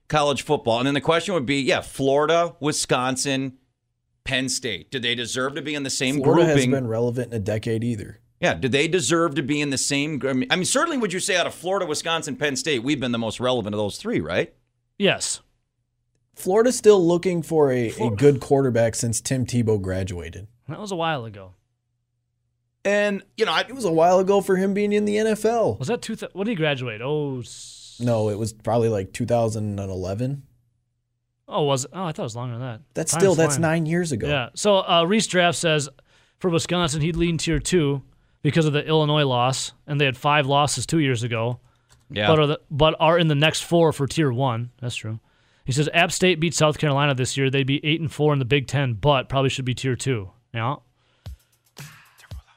[0.09, 0.79] college football.
[0.79, 3.59] And then the question would be, yeah, Florida, Wisconsin,
[4.25, 4.91] Penn State.
[4.91, 6.25] Do they deserve to be in the same group?
[6.25, 6.57] Florida grouping?
[6.57, 8.19] hasn't been relevant in a decade either.
[8.41, 10.21] yeah, do they deserve to be in the same?
[10.27, 12.99] I mean, I mean, certainly, would you say out of Florida, Wisconsin, Penn State, we've
[12.99, 14.53] been the most relevant of those three, right?
[14.99, 15.43] Yes.
[16.35, 20.49] Florida's still looking for a, a good quarterback since Tim Tebow graduated.
[20.69, 21.55] That was a while ago.
[22.85, 25.79] And you know, It was a while ago for him being in the NFL.
[25.79, 26.17] Was that two?
[26.17, 27.01] Th- when did he graduate?
[27.03, 30.43] Oh, s- No, it was probably like 2011.
[31.49, 31.91] oh, was it?
[31.95, 32.81] Oh, I thought it was longer than that.
[32.95, 33.63] That's Time's still that's flying.
[33.63, 34.29] nine years ago.
[34.29, 34.49] Yeah.
[34.55, 35.89] So uh, Reese Draft says
[36.39, 38.03] for Wisconsin, he'd lean tier two
[38.43, 41.61] because of the Illinois loss, and they had five losses two years ago,
[42.11, 42.27] yeah.
[42.27, 44.71] but are the, but are in the next four for tier one.
[44.81, 45.21] That's true.
[45.65, 47.49] He says App State beat South Carolina this year.
[47.49, 50.31] They'd be eight and four in the Big Ten, but probably should be tier two.
[50.53, 50.77] Yeah.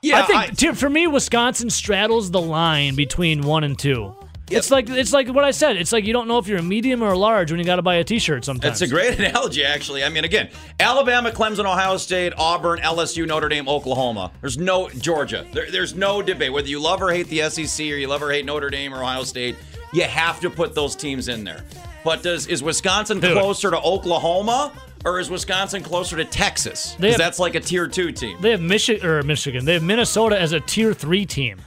[0.01, 4.15] Yeah, I think tier, for me, Wisconsin straddles the line between one and two.
[4.51, 5.75] It's like it's like what I said.
[5.77, 7.77] It's like you don't know if you're a medium or a large when you got
[7.77, 8.45] to buy a T-shirt.
[8.45, 10.03] Sometimes It's a great analogy, actually.
[10.03, 14.31] I mean, again, Alabama, Clemson, Ohio State, Auburn, LSU, Notre Dame, Oklahoma.
[14.41, 15.45] There's no Georgia.
[15.51, 18.31] There, there's no debate whether you love or hate the SEC or you love or
[18.31, 19.55] hate Notre Dame or Ohio State.
[19.93, 21.63] You have to put those teams in there.
[22.03, 23.33] But does is Wisconsin Dude.
[23.33, 24.71] closer to Oklahoma
[25.05, 26.95] or is Wisconsin closer to Texas?
[26.99, 28.37] Because that's like a tier two team.
[28.41, 29.63] They have Michigan or Michigan.
[29.63, 31.59] They have Minnesota as a tier three team.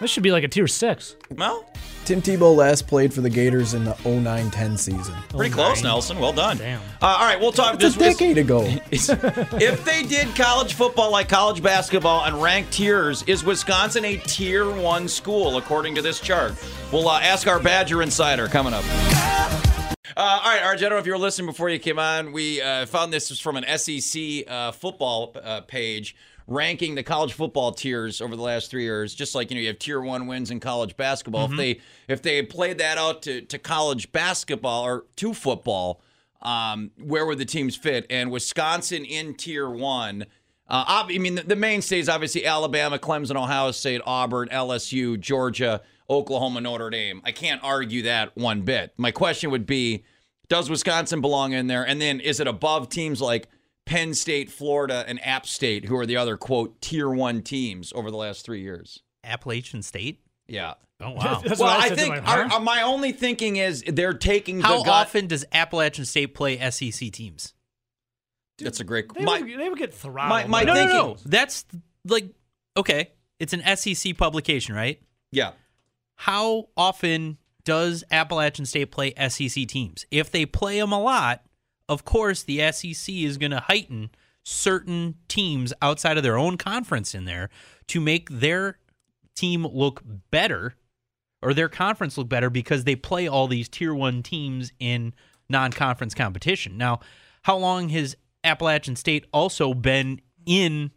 [0.00, 1.14] This should be like a tier six.
[1.36, 1.64] Well,
[2.04, 5.14] Tim Tebow last played for the Gators in the 09-10 season.
[5.28, 6.18] pretty close, Nelson.
[6.18, 6.56] Well done.
[6.56, 6.80] Damn.
[7.00, 7.74] Uh, all right, we'll talk.
[7.74, 8.62] It's a this- decade ago.
[8.90, 14.68] if they did college football like college basketball and ranked tiers, is Wisconsin a tier
[14.68, 16.54] one school according to this chart?
[16.92, 18.82] We'll uh, ask our Badger Insider coming up.
[20.16, 22.32] Uh, all right, Arj, I don't know if you were listening before you came on.
[22.32, 26.14] We uh, found this was from an SEC uh, football uh, page
[26.46, 29.14] ranking the college football tiers over the last three years.
[29.14, 31.50] Just like you know, you have tier one wins in college basketball.
[31.50, 36.02] If they if they played that out to, to college basketball or to football,
[36.42, 38.06] um, where would the teams fit?
[38.10, 40.26] And Wisconsin in tier one.
[40.68, 46.60] Uh, I mean, the, the mainstays obviously Alabama, Clemson, Ohio State, Auburn, LSU, Georgia, Oklahoma,
[46.60, 47.22] Notre Dame.
[47.24, 48.92] I can't argue that one bit.
[48.96, 50.04] My question would be
[50.48, 51.86] Does Wisconsin belong in there?
[51.86, 53.48] And then is it above teams like
[53.86, 58.10] Penn State, Florida, and App State, who are the other, quote, tier one teams over
[58.10, 59.02] the last three years?
[59.24, 60.20] Appalachian State.
[60.46, 60.74] Yeah.
[61.00, 61.40] Oh wow.
[61.44, 64.78] That's well, I I think my- our, our- my only thinking is they're taking How
[64.78, 65.06] the gut.
[65.08, 67.54] often does Appalachian State play SEC teams?
[68.58, 69.12] That's a great.
[69.14, 70.28] They, My, would, they would get throttled.
[70.28, 71.16] my- my no, no, thinking- no.
[71.24, 71.64] That's
[72.06, 72.26] like
[72.76, 73.10] okay.
[73.40, 75.00] It's an SEC publication, right?
[75.32, 75.52] yeah.
[76.16, 80.06] How often does Appalachian State play SEC teams?
[80.10, 81.42] If they play them a lot,
[81.88, 84.10] of course the SEC is going to heighten
[84.44, 87.48] certain teams outside of their own conference in there
[87.88, 88.78] to make their
[89.34, 90.74] team look better
[91.40, 95.12] or their conference look better because they play all these tier 1 teams in
[95.48, 96.76] non-conference competition.
[96.76, 97.00] Now,
[97.42, 100.90] how long has Appalachian State also been in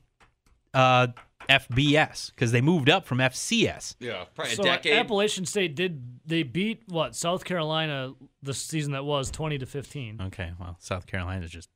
[0.74, 1.08] uh,
[1.48, 3.96] FBS because they moved up from FCS.
[4.00, 4.26] Yeah.
[4.36, 4.94] Probably So a uh, decade.
[4.94, 10.20] Appalachian State did they beat what South Carolina the season that was twenty to fifteen.
[10.22, 11.70] Okay, well, South Carolina's just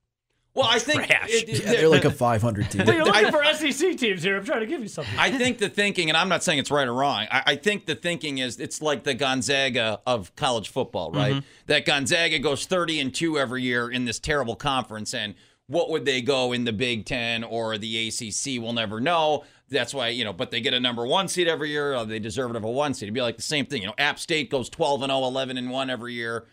[0.56, 1.06] well, I think.
[1.06, 1.30] Trash.
[1.30, 2.86] it- it- Yeah, they're like a 500 team.
[2.86, 4.36] Well, you're looking for SEC teams here.
[4.36, 5.14] I'm trying to give you something.
[5.18, 7.28] I think the thinking, and I'm not saying it's right or wrong.
[7.32, 11.44] I, I think the thinking is it's like the Gonzaga of college football, right?
[11.68, 15.36] That Gonzaga goes 30 and two every year in this terrible conference, and
[15.68, 18.60] what would they go in the Big Ten or the ACC?
[18.62, 19.44] We'll never know.
[19.70, 21.96] That's why you know, but they get a number one seed every year.
[21.96, 23.04] Or they deserve it of a one seed.
[23.04, 23.82] It'd be like the same thing.
[23.82, 26.48] You know, App State goes 12 and 0, 11 and one every year,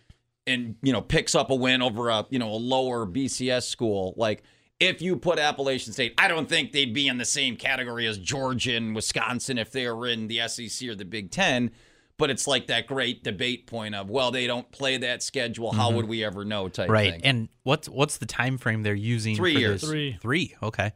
[0.46, 4.14] and you know picks up a win over a you know a lower BCS school
[4.16, 4.42] like.
[4.78, 8.18] If you put Appalachian State, I don't think they'd be in the same category as
[8.18, 11.70] Georgia and Wisconsin if they were in the SEC or the Big Ten.
[12.18, 15.72] But it's like that great debate point of, well, they don't play that schedule.
[15.72, 16.68] How would we ever know?
[16.68, 17.12] Type right.
[17.12, 17.20] thing.
[17.24, 19.36] And what's what's the time frame they're using?
[19.36, 19.80] Three for years.
[19.82, 19.90] this?
[19.90, 20.18] Three.
[20.20, 20.56] Three.
[20.62, 20.92] Okay.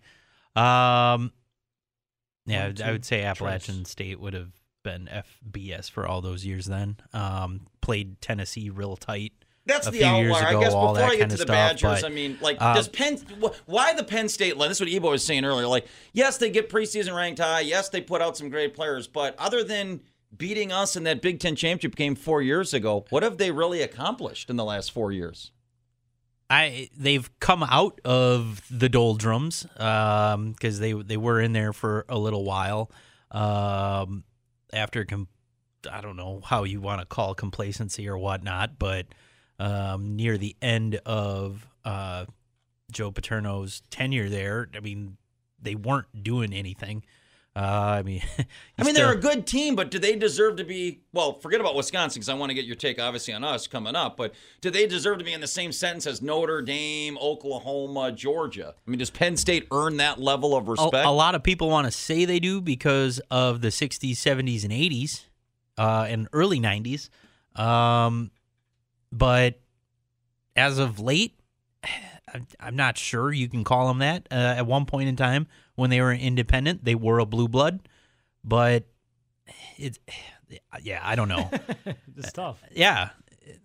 [0.56, 1.32] Um.
[2.46, 4.50] Yeah, One, I would say Appalachian State would have
[4.82, 5.08] been
[5.52, 6.66] FBS for all those years.
[6.66, 9.32] Then um, played Tennessee real tight.
[9.66, 10.56] That's a the few outlier.
[10.56, 12.88] I guess before I get to the stuff, Badgers, but, I mean, like, uh, does
[12.88, 13.18] Penn?
[13.66, 14.68] Why the Penn State line?
[14.68, 15.66] This is what Ebo was saying earlier.
[15.66, 17.60] Like, yes, they get preseason ranked high.
[17.60, 19.06] Yes, they put out some great players.
[19.06, 20.00] But other than
[20.36, 23.82] beating us in that Big Ten championship game four years ago, what have they really
[23.82, 25.52] accomplished in the last four years?
[26.50, 32.18] I they've come out of the doldrums because they they were in there for a
[32.18, 32.90] little while
[33.30, 34.24] um,
[34.72, 35.28] after com-
[35.90, 39.06] I don't know how you want to call complacency or whatnot, but
[39.60, 42.26] um, near the end of uh,
[42.90, 45.16] Joe Paterno's tenure there, I mean
[45.62, 47.04] they weren't doing anything.
[47.56, 50.64] Uh, I mean, I mean, still- they're a good team, but do they deserve to
[50.64, 51.00] be?
[51.12, 53.96] Well, forget about Wisconsin because I want to get your take, obviously, on us coming
[53.96, 54.16] up.
[54.16, 58.74] But do they deserve to be in the same sentence as Notre Dame, Oklahoma, Georgia?
[58.86, 61.06] I mean, does Penn State earn that level of a, respect?
[61.06, 64.72] a lot of people want to say they do because of the 60s, 70s, and
[64.72, 65.24] 80s
[65.76, 67.08] uh, and early 90s.
[67.60, 68.30] Um,
[69.10, 69.58] but
[70.54, 71.34] as of late,
[72.32, 74.26] I'm- I'm not sure you can call them that.
[74.30, 77.80] Uh, at one point in time, when they were independent, they were a blue blood,
[78.44, 78.84] but
[79.76, 79.98] it's
[80.82, 81.50] yeah, I don't know.
[82.16, 82.62] it's tough.
[82.72, 83.10] yeah,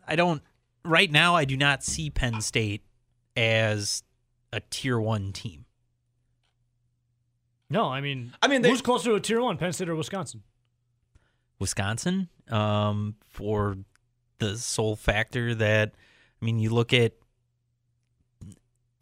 [0.08, 0.42] I don't.
[0.84, 2.84] Right now, I do not see Penn State
[3.36, 4.04] as
[4.54, 5.66] a tier one team.
[7.70, 9.96] No, I mean, I mean, they- who's closer to a tier one, Penn State or
[9.96, 10.44] Wisconsin?
[11.60, 13.78] Wisconsin um, for
[14.40, 15.94] the sole factor that
[16.42, 17.14] I mean, you look at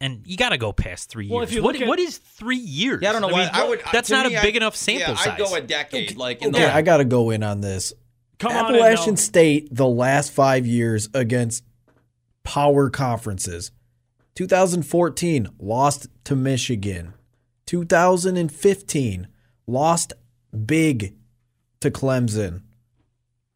[0.04, 1.50] and you got to go past three Well, years.
[1.50, 3.00] if you What, at- what is three years?
[3.02, 3.40] Yeah, I don't know why.
[3.44, 3.80] mean, I would.
[3.82, 5.26] Uh, that's not me, a I- big enough sample yeah, size.
[5.28, 6.16] I'd go a decade.
[6.16, 7.92] Like in Okay, the I got to go in on this.
[8.38, 9.16] Come Appalachian no.
[9.16, 11.64] State the last five years against
[12.42, 13.70] power conferences.
[14.34, 17.14] 2014 lost to Michigan.
[17.66, 19.28] 2015
[19.66, 20.12] lost
[20.66, 21.14] big
[21.80, 22.62] to Clemson.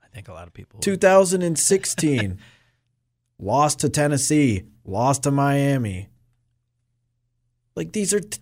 [0.03, 0.81] I think a lot of people.
[0.81, 2.39] 2016
[3.39, 6.09] lost to Tennessee, lost to Miami.
[7.79, 8.39] Like these are t-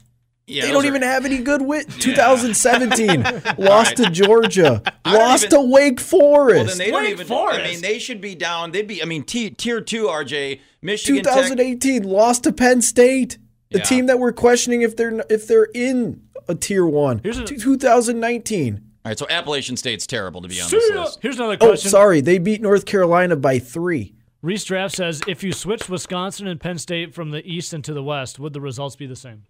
[0.47, 1.89] Yeah, they don't are- even have any good wit.
[2.01, 3.25] 2017
[3.59, 6.57] lost to Georgia, lost even- to Wake Forest.
[6.57, 7.33] Well, then they don't Wake even.
[7.33, 8.73] I mean, they should be down.
[8.73, 9.03] They'd be.
[9.03, 11.35] I mean, t- tier two, RJ, Michigan Tech.
[11.35, 13.39] 2018 lost to Penn State,
[13.71, 13.85] the Yeah.
[13.85, 17.21] team that we're questioning if they're if they're in a tier one.
[17.23, 18.81] Here's a- 2019.
[19.05, 21.19] All right, so Appalachian State's terrible to be on this list.
[21.23, 24.15] Here's another Oh, sorry, they beat North Carolina by three.
[24.43, 28.03] Reese Draft says if you switch Wisconsin and Penn State from the east into the
[28.03, 29.45] west, would the results be the same?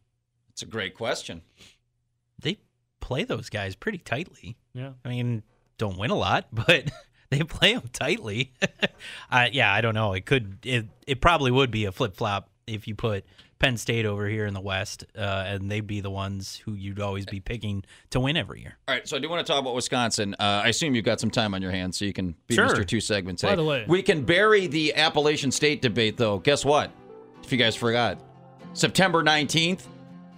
[0.51, 1.42] It's a great question.
[2.40, 2.59] they
[3.01, 4.57] play those guys pretty tightly.
[4.72, 4.92] Yeah.
[5.05, 5.42] I mean,
[5.79, 6.90] don't win a lot, but
[7.31, 8.53] they play them tightly.
[9.31, 10.12] uh, yeah, I don't know.
[10.12, 10.59] It could.
[10.64, 13.25] It, it probably would be a flip flop if you put
[13.59, 17.01] Penn State over here in the West, uh, and they'd be the ones who you'd
[17.01, 18.77] always be picking to win every year.
[18.87, 20.35] All right, so I do want to talk about Wisconsin.
[20.38, 22.69] Uh, I assume you've got some time on your hands, so you can be Sure.
[22.69, 22.87] Mr.
[22.87, 23.42] Two segments.
[23.42, 26.38] By the way- we can bury the Appalachian State debate, though.
[26.38, 26.90] Guess what?
[27.42, 28.19] If you guys forgot,
[28.75, 29.88] September nineteenth,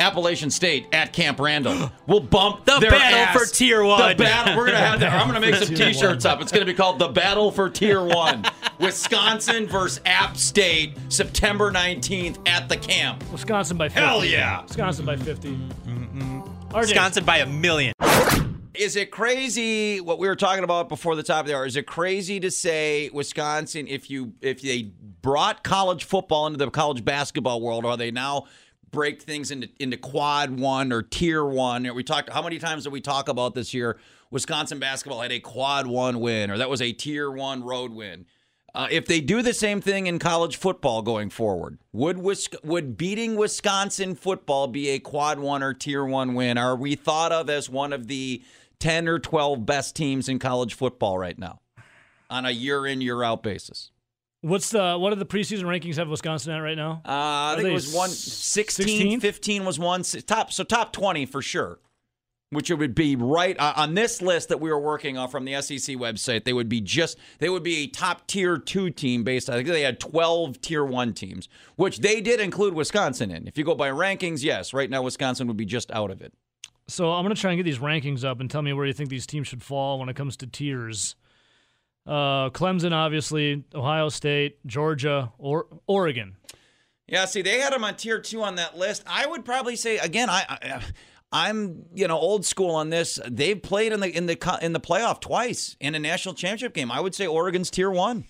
[0.00, 1.90] Appalachian State at Camp Randall.
[2.06, 3.38] We'll bump The their battle ass.
[3.38, 4.16] for Tier One.
[4.16, 4.56] The battle.
[4.56, 5.00] We're gonna have.
[5.00, 5.12] that.
[5.12, 6.40] I'm gonna make some T-shirts up.
[6.40, 8.44] It's gonna be called the Battle for Tier One.
[8.80, 13.22] Wisconsin versus App State, September nineteenth at the camp.
[13.30, 14.00] Wisconsin by 50.
[14.00, 14.62] Hell yeah.
[14.62, 15.48] Wisconsin by 50.
[16.70, 17.92] RJ, Wisconsin by a million.
[18.74, 21.66] Is it crazy what we were talking about before the top of the hour?
[21.66, 26.70] Is it crazy to say Wisconsin if you if they brought college football into the
[26.70, 28.44] college basketball world, are they now
[28.90, 31.92] break things into into quad one or tier one?
[31.94, 33.98] We talked how many times did we talk about this year?
[34.30, 38.26] Wisconsin basketball had a quad one win, or that was a tier one road win.
[38.74, 42.96] Uh, if they do the same thing in college football going forward, would Wis- would
[42.98, 46.58] beating Wisconsin football be a quad one or tier one win?
[46.58, 48.42] Are we thought of as one of the
[48.78, 51.60] ten or twelve best teams in college football right now,
[52.28, 53.90] on a year in year out basis?
[54.40, 57.02] What's the what are the preseason rankings have Wisconsin at right now?
[57.04, 59.20] Uh, I think it was one 16, 16?
[59.20, 61.80] 15 was one top so top 20 for sure.
[62.50, 65.44] Which it would be right uh, on this list that we were working on from
[65.44, 66.44] the SEC website.
[66.44, 69.50] They would be just they would be a top tier two team based.
[69.50, 73.46] I think they had twelve tier one teams, which they did include Wisconsin in.
[73.46, 76.32] If you go by rankings, yes, right now Wisconsin would be just out of it.
[76.86, 78.94] So I'm going to try and get these rankings up and tell me where you
[78.94, 81.16] think these teams should fall when it comes to tiers.
[82.08, 86.36] Uh, Clemson, obviously, Ohio State, Georgia, or Oregon.
[87.06, 89.02] Yeah, see, they had them on tier two on that list.
[89.06, 90.82] I would probably say again, I, I
[91.30, 93.18] I'm you know old school on this.
[93.28, 96.90] They've played in the in the in the playoff twice in a national championship game.
[96.90, 98.24] I would say Oregon's tier one.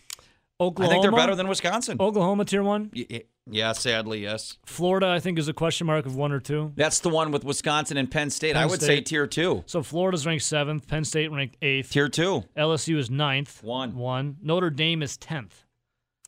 [0.60, 0.90] Oklahoma.
[0.90, 1.98] I think they're better than Wisconsin.
[2.00, 2.90] Oklahoma tier one.
[2.92, 4.58] Y- y- Yeah, sadly, yes.
[4.66, 6.72] Florida, I think, is a question mark of one or two.
[6.76, 8.56] That's the one with Wisconsin and Penn State.
[8.56, 9.64] I Penn would say tier two.
[9.66, 12.44] So Florida's ranked seventh, Penn State ranked eighth, Tier two.
[12.56, 13.96] LSU is ninth, One.
[13.96, 14.36] one.
[14.42, 15.64] Notre Dame is tenth.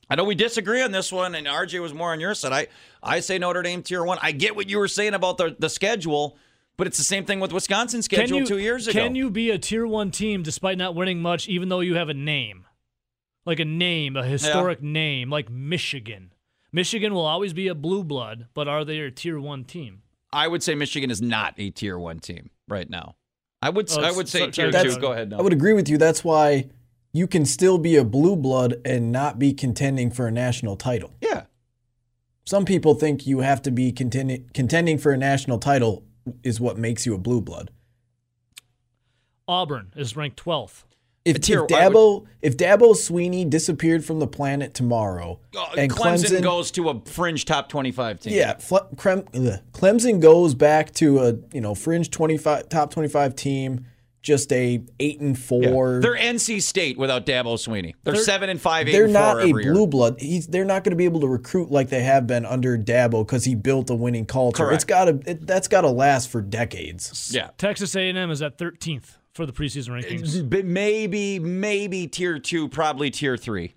[0.08, 2.52] I know we disagree on this one, and RJ was more on your side.
[2.52, 2.66] I,
[3.00, 4.18] I say Notre Dame tier one.
[4.20, 6.36] I get what you were saying about the, the schedule,
[6.76, 8.98] but it's the same thing with Wisconsin's schedule two years ago.
[8.98, 12.08] Can you be a tier one team despite not winning much, even though you have
[12.08, 12.66] a name,
[13.46, 16.29] like a name, a historic name, like Michigan?
[16.72, 20.02] Michigan will always be a blue blood, but are they a tier one team?
[20.32, 23.16] I would say Michigan is not a tier one team right now.
[23.62, 25.00] I would Oh, I would say so- tier sorry, two.
[25.00, 25.32] Go ahead.
[25.32, 25.98] I would agree with you.
[25.98, 26.68] That's why
[27.12, 31.12] you can still be a blue blood and not be contending for a national title.
[31.20, 31.44] Yeah.
[32.46, 36.04] Some people think you have to be contending contending for a national title
[36.42, 37.70] is what makes you a blue blood.
[39.48, 40.84] Auburn is ranked twelfth.
[41.24, 45.38] If, A tier- if I would- Dabo if Dabo Swinney disappeared from the planet tomorrow
[45.54, 48.32] Uh, and Clemson, Clemson, goes to a fringe top twenty-five team.
[48.32, 52.90] yeah, Fle- Crem, ugh, Clemson goes back to a you know fringe twenty five top
[52.90, 53.84] twenty five team,
[54.22, 55.42] just a eight and Yeah.
[55.72, 56.00] four.
[56.00, 57.92] They're NC State without Dabo Swinney.
[58.02, 59.72] They're, They're- seven and five, eight They're and not four a every year.
[59.74, 60.16] blue blood.
[60.20, 63.26] He's they're not going to be able to recruit like they have been under Dabo
[63.26, 64.64] because he built a winning culture.
[64.64, 64.74] Correct.
[64.76, 67.30] It's got to it, that's got to last for decades.
[67.34, 67.50] Yeah.
[67.58, 70.64] Texas A&M is at thirteenth for the preseason rankings.
[70.64, 73.74] Maybe, maybe tier two, probably tier three.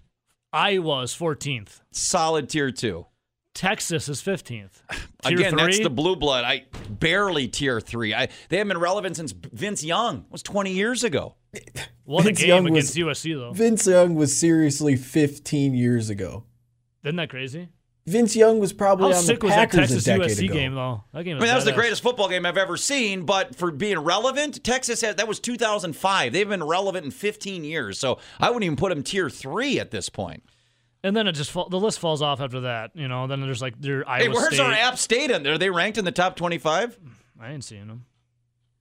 [0.52, 1.82] Iowa is fourteenth.
[1.92, 3.08] Solid tier two.
[3.54, 4.82] Texas is fifteenth.
[5.24, 6.44] Tier Again, three, that's the blue blood.
[6.44, 8.14] I barely tier three.
[8.14, 11.36] I they haven't been relevant since Vince Young it was twenty years ago.
[12.04, 13.54] won a game Young was- against USC though.
[13.54, 16.44] Vince Young was seriously 15 years ago.
[17.04, 17.70] Isn't that crazy?
[18.06, 20.44] Vince Young was probably How on sick the was that Packers Texas a decade USC
[20.46, 20.54] ago.
[20.54, 21.04] game though?
[21.14, 21.38] That game.
[21.38, 24.62] I mean, that was the greatest football game I've ever seen, but for being relevant,
[24.64, 26.34] Texas had that was 2005.
[26.34, 29.92] They've been relevant in 15 years, so I wouldn't even put them tier three at
[29.92, 30.44] this point.
[31.06, 32.92] And then it just fall, the list falls off after that.
[32.96, 34.60] You know, then there's like their Iowa Hey, where's State.
[34.62, 35.54] our App State in there?
[35.54, 36.98] Are they ranked in the top 25?
[37.42, 38.06] I ain't seeing them.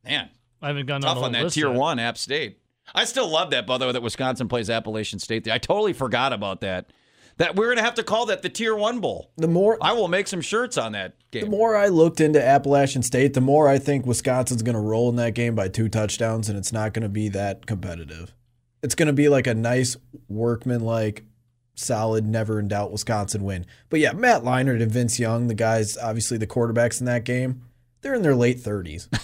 [0.04, 1.76] Man, I haven't gone tough down the on that list tier yet.
[1.76, 2.58] one App State.
[2.94, 5.48] I still love that, by the way, that Wisconsin plays Appalachian State.
[5.48, 6.92] I totally forgot about that.
[7.38, 9.30] That we're gonna have to call that the tier one bowl.
[9.36, 11.44] The more I will make some shirts on that game.
[11.44, 15.08] the more I looked into Appalachian State, the more I think Wisconsin's going to roll
[15.08, 18.32] in that game by two touchdowns, and it's not going to be that competitive.
[18.82, 19.96] It's going to be like a nice
[20.28, 21.24] workman-like,
[21.74, 23.64] solid, never in doubt Wisconsin win.
[23.88, 27.62] But yeah, Matt Leinart and Vince Young, the guys, obviously the quarterbacks in that game,
[28.02, 29.08] they're in their late thirties.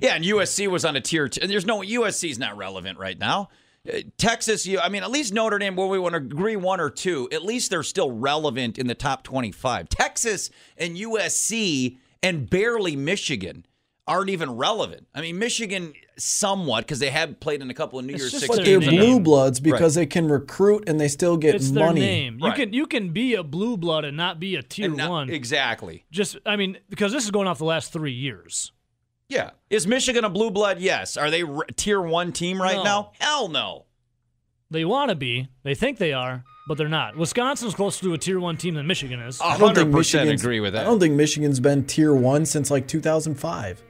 [0.00, 1.46] Yeah, and USC was on a tier two.
[1.46, 3.48] There's no USC's not relevant right now.
[3.86, 6.80] Uh, Texas, you, I mean, at least Notre Dame, where we want to agree one
[6.80, 9.88] or two, at least they're still relevant in the top 25.
[9.88, 13.64] Texas and USC and barely Michigan
[14.06, 15.06] aren't even relevant.
[15.14, 18.32] I mean, Michigan somewhat because they have played in a couple of New It's Year's
[18.38, 18.86] Six But they're games.
[18.86, 19.00] name.
[19.00, 22.00] blue bloods because they can recruit and they still get It's money.
[22.00, 22.38] their name.
[22.40, 22.56] You Right.
[22.56, 25.30] can you can be a blue blood and not be a tier not- one.
[25.30, 26.04] Exactly.
[26.10, 28.72] Just I mean because this is going off the last three years.
[29.28, 29.50] Yeah.
[29.68, 30.80] Is Michigan a blue blood?
[30.80, 31.16] Yes.
[31.16, 32.82] Are they r- tier one team right No.
[32.84, 33.10] now?
[33.18, 33.84] Hell no.
[34.70, 35.48] They want to be.
[35.64, 37.16] They think they are, but they're not.
[37.16, 39.40] Wisconsin's closer to a tier one team than Michigan is.
[39.40, 40.82] A I don't think 100% Michigan's- agree with that.
[40.82, 43.82] I don't think Michigan's been tier one since like 2005.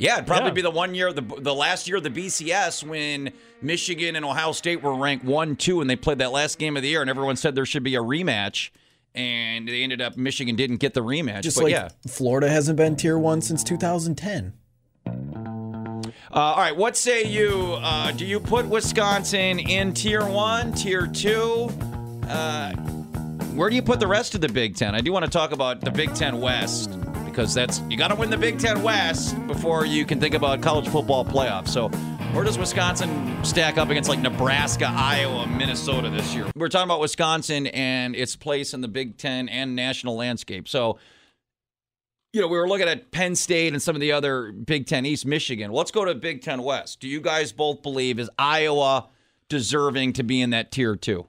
[0.00, 0.54] Yeah, it'd probably Yeah.
[0.54, 4.52] be the one year, the the last year of the BCS when Michigan and Ohio
[4.52, 7.10] State were ranked one, two, and they played that last game of the year, and
[7.10, 8.70] everyone said there should be a rematch,
[9.14, 11.42] and they ended up Michigan didn't get the rematch.
[11.42, 14.52] Just but like yeah, Florida hasn't been tier one since 2010.
[15.06, 15.10] uh,
[16.32, 16.76] all right.
[16.76, 17.76] What say you?
[17.80, 21.68] Uh, do you put Wisconsin in tier one, tier two?
[22.28, 22.72] Uh,
[23.54, 24.94] where do you put the rest of the Big Ten?
[24.94, 28.14] I do want to talk about the Big Ten West because that's you got to
[28.14, 31.68] win the Big Ten West before you can think about college football playoffs.
[31.68, 31.90] So,
[32.32, 36.46] where does Wisconsin stack up against like Nebraska, Iowa, Minnesota this year?
[36.54, 40.68] We're talking about Wisconsin and its place in the Big Ten and national landscape.
[40.68, 40.98] So,
[42.32, 45.06] you know, we were looking at Penn State and some of the other Big Ten
[45.06, 45.70] East, Michigan.
[45.72, 47.00] Let's go to Big Ten West.
[47.00, 49.08] Do you guys both believe is Iowa
[49.48, 51.26] deserving to be in that tier two?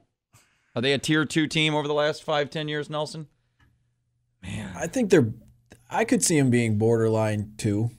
[0.76, 3.26] Are they a tier two team over the last five, ten years, Nelson?
[4.42, 5.32] Man, I think they're.
[5.90, 7.90] I could see them being borderline two.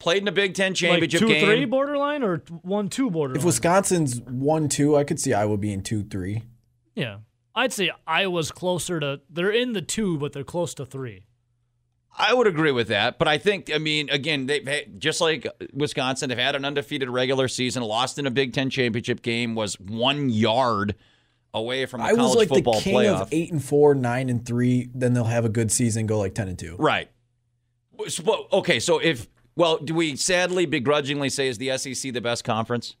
[0.00, 1.44] Played in a Big Ten like championship two game.
[1.44, 3.38] three borderline or one two borderline.
[3.38, 6.42] If Wisconsin's one two, I could see Iowa being two three.
[6.96, 7.18] yeah,
[7.54, 9.20] I'd say Iowa's closer to.
[9.30, 11.24] They're in the two, but they're close to three.
[12.18, 16.28] I would agree with that, but I think, I mean, again, they've just like Wisconsin,
[16.28, 20.28] they've had an undefeated regular season, lost in a Big Ten championship game, was one
[20.28, 20.96] yard
[21.54, 23.20] away from a I was college like the king playoff.
[23.22, 24.88] of eight and four, nine and three.
[24.94, 26.74] Then they'll have a good season, go like ten and two.
[26.78, 27.10] Right.
[28.08, 29.28] So, okay, so if
[29.60, 32.96] well, do we sadly begrudgingly say is the SEC the best conference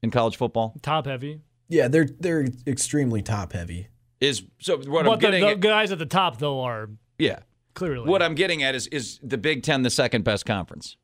[0.00, 0.74] in college football?
[0.80, 1.40] Top heavy.
[1.68, 3.88] Yeah, they're they're extremely top heavy.
[4.20, 7.40] Is so what I'm but the, the at, guys at the top though are yeah.
[7.74, 10.96] clearly What I'm getting at is is the Big Ten the second best conference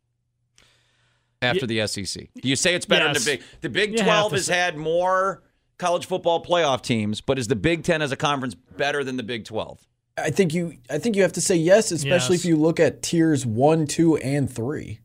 [1.43, 2.29] after the SEC?
[2.41, 3.25] Do you say it's better Yes.
[3.25, 3.47] than the Big?
[3.63, 5.43] The Big Twelve has say- had more
[5.77, 9.25] college football playoff teams, but is the Big Ten as a conference better than the
[9.25, 9.85] Big Twelve?
[10.19, 12.45] I think you I think you have to say yes, especially Yes.
[12.45, 15.01] if you look at tiers one, two, and three.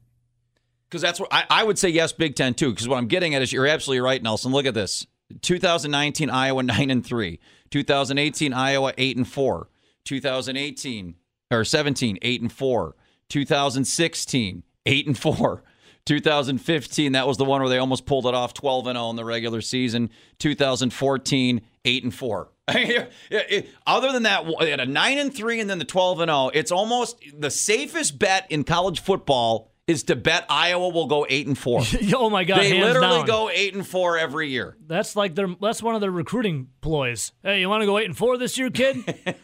[0.89, 1.89] Because that's what I, I would say.
[1.89, 2.72] Yes, Big Ten too.
[2.72, 4.51] Because what I'm getting at is you're absolutely right, Nelson.
[4.51, 5.05] Look at this:
[5.41, 7.39] 2019 Iowa nine and three,
[7.72, 9.70] 2018 Iowa eight and four,
[10.05, 11.16] 2018
[11.51, 12.95] or 17 eight and four,
[13.30, 15.64] 2016 eight and four.
[16.05, 19.16] 2015, that was the one where they almost pulled it off 12 and 0 in
[19.16, 20.09] the regular season.
[20.39, 22.51] 2014, 8 and 4.
[23.88, 26.51] Other than that, at a 9 and 3 and then the 12 and 0.
[26.53, 31.47] It's almost the safest bet in college football is to bet Iowa will go 8
[31.47, 31.82] and 4.
[32.16, 33.26] oh my god, they literally down.
[33.26, 34.78] go 8 and 4 every year.
[34.88, 37.32] That's like their that's one of their recruiting ploys.
[37.43, 38.97] Hey, you want to go eight and four this year, kid?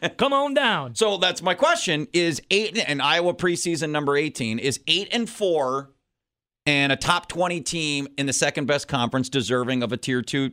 [0.18, 0.96] Come on down.
[0.96, 5.90] So that's my question is 8 and Iowa preseason number 18 is 8 and 4
[6.66, 10.52] and a top 20 team in the second best conference deserving of a tier 2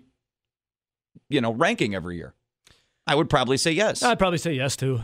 [1.29, 2.35] you know ranking every year.
[3.07, 4.03] I would probably say yes.
[4.03, 4.97] I'd probably say yes too.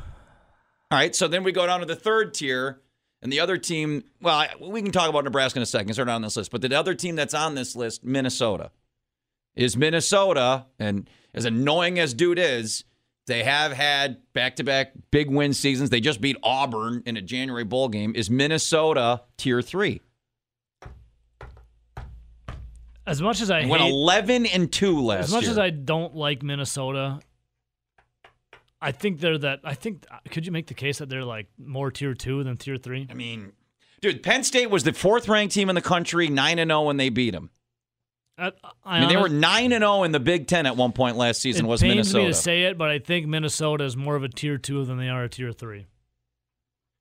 [0.91, 2.81] All right, so then we go down to the third tier,
[3.23, 4.03] and the other team.
[4.21, 5.95] Well, I, we can talk about Nebraska in a second.
[5.95, 8.71] They're not on this list, but the other team that's on this list, Minnesota,
[9.55, 12.85] is Minnesota, and as annoying as dude is,
[13.27, 15.91] they have had back-to-back big win seasons.
[15.91, 18.13] They just beat Auburn in a January bowl game.
[18.17, 20.01] Is Minnesota tier three?
[23.07, 25.53] As much as I Went hate, eleven and two last as much year.
[25.53, 27.21] as I don't like Minnesota,
[28.83, 29.61] I think they're that.
[29.65, 32.57] I think uh, could you make the case that they're like more tier two than
[32.57, 33.07] tier three?
[33.11, 33.53] I mean,
[34.01, 36.97] dude, Penn State was the fourth ranked team in the country, nine and zero when
[36.97, 37.51] they beat them.
[38.39, 40.93] I, I, I mean, they were nine and zero in the Big Ten at one
[40.93, 41.67] point last season.
[41.67, 42.19] It was pains Minnesota?
[42.25, 44.97] me to say it, but I think Minnesota is more of a tier two than
[44.97, 45.87] they are a tier three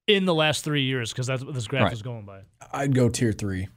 [0.07, 1.93] in the last three years because that's what this graph Right.
[1.93, 2.41] is going by.
[2.73, 3.67] I'd go tier three.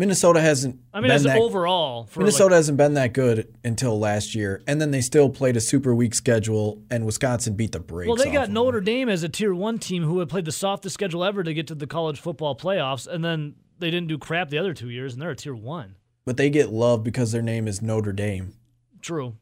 [0.00, 0.80] Minnesota hasn't.
[0.94, 4.34] I mean, been as that, overall, for Minnesota like, hasn't been that good until last
[4.34, 8.08] year, and then they still played a super weak schedule, and Wisconsin beat the brakes.
[8.08, 8.86] well, they got Notre them.
[8.86, 11.66] Dame as a tier one team who had played the softest schedule ever to get
[11.66, 15.12] to the college football playoffs, and then they didn't do crap the other two years,
[15.12, 15.96] and they're a tier one.
[16.24, 18.54] but they get love because their name is Notre Dame.
[19.02, 19.36] True.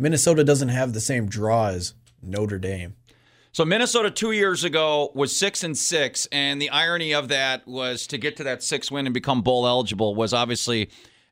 [0.00, 2.96] Minnesota doesn't have the same draw as Notre Dame.
[3.58, 8.06] So Minnesota two years ago was six and six, and the irony of that was
[8.06, 10.90] to get to that six win and become bowl eligible was obviously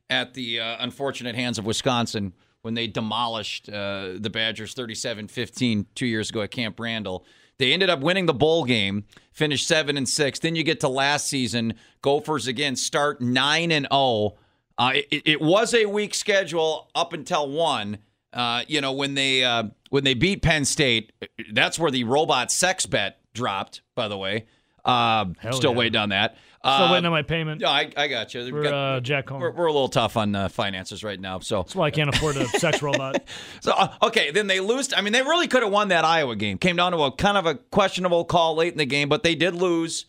[0.09, 6.05] at the uh, unfortunate hands of Wisconsin when they demolished uh, the Badgers 37-15 two
[6.05, 7.23] years ago at Camp Randall.
[7.59, 10.37] They ended up winning the bowl game, finished seven and six.
[10.37, 14.33] Then you get to last season, Gophers again start nine and zero.
[14.77, 17.99] Uh, it, it was a weak schedule up until one.
[18.33, 21.11] Uh, you know when they uh, when they beat Penn State,
[21.53, 23.81] that's where the robot sex bet dropped.
[23.95, 24.45] By the way,
[24.85, 25.77] uh, still yeah.
[25.77, 26.35] waiting on that.
[26.59, 28.51] Still Uh, waiting on my payment yeah, I, I got you.
[28.63, 29.39] Got- uh, Jack Cohn.
[29.39, 32.13] we're, we're a little tough on uh, finances right now, so That's why I can't
[32.13, 33.23] afford a sex robot.
[33.61, 34.91] so uh, okay, then they lose.
[34.93, 36.57] I mean, they really could have won that Iowa game.
[36.57, 39.35] Came down to a kind of a questionable call late in the game, but they
[39.35, 40.05] did lose.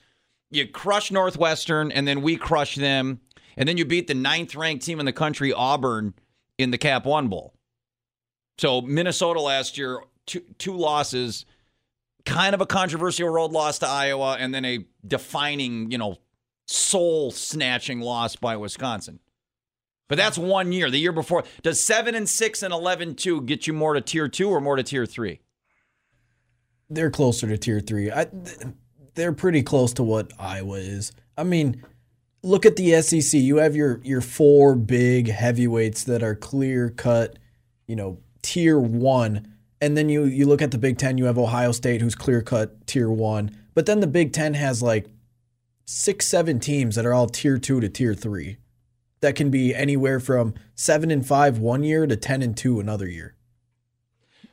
[0.51, 3.21] You crush Northwestern, and then we crush them,
[3.57, 6.15] and then you beat the ninth ranked team in the country, Auburn,
[6.57, 7.53] in the Cap One Bowl.
[8.59, 11.47] So Minnesota last year, two two losses,
[12.25, 16.17] kind of a controversial road loss to Iowa, and then a defining, you know,
[16.67, 19.21] soul snatching loss by Wisconsin.
[20.09, 20.91] But that's one year.
[20.91, 24.49] The year before, does seven and six and 11-2 get you more to tier two
[24.49, 25.41] or more to tier three?
[26.89, 28.11] They're closer to tier three.
[28.11, 28.27] I,
[29.15, 31.13] they're pretty close to what Iowa is.
[31.37, 31.85] I mean,
[32.43, 33.39] look at the SEC.
[33.39, 37.39] You have your your four big heavyweights that are clear cut,
[37.87, 39.55] you know, tier one.
[39.81, 41.19] And then you you look at the Big Ten.
[41.19, 43.57] You have Ohio State, who's clear cut tier one.
[43.75, 45.09] But then the Big Ten has like
[45.85, 48.59] six, seven teams that are all tier two to tier three.
[49.21, 53.09] That can be anywhere from seven and five one year to ten and two another
[53.09, 53.35] year.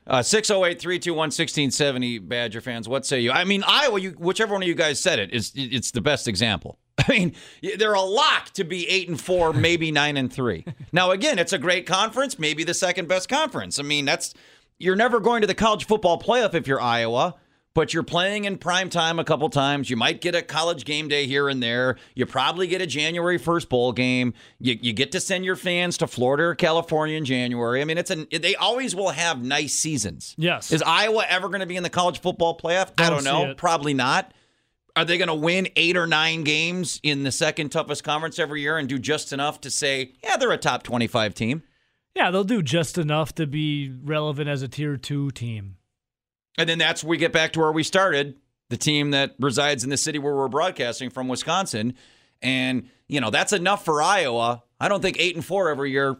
[0.07, 3.31] Uh, 608-321-1670, Badger fans, what say you?
[3.31, 6.27] I mean, Iowa, you, whichever one of you guys said it, is it's the best
[6.27, 6.77] example.
[7.07, 7.35] I mean,
[7.77, 10.65] they're a lock to be eight and four, maybe nine and three.
[10.91, 13.79] Now, again, it's a great conference, maybe the second best conference.
[13.79, 14.33] I mean, that's
[14.77, 17.35] you're never going to the college football playoff if you're Iowa,
[17.73, 19.89] but you're playing in prime time a couple times.
[19.89, 21.97] You might get a college game day here and there.
[22.13, 24.33] You probably get a January 1st bowl game.
[24.59, 27.81] You, you get to send your fans to Florida or California in January.
[27.81, 30.33] I mean, it's an they always will have nice seasons.
[30.37, 30.71] Yes.
[30.71, 32.91] Is Iowa ever going to be in the college football playoff?
[32.97, 33.53] I Don't don't know.
[33.55, 34.33] Probably not.
[34.95, 38.61] Are they going to win eight or nine games in the second toughest conference every
[38.61, 41.63] year and do just enough to say, yeah, they're a top 25 team?
[42.15, 45.75] Yeah, they'll do just enough to be relevant as a tier two team.
[46.57, 48.37] And then that's where we get back to where we started
[48.69, 51.95] the team that resides in the city where we're broadcasting from, Wisconsin.
[52.41, 54.63] And, you know, that's enough for Iowa.
[54.79, 56.17] I don't think eight and four every year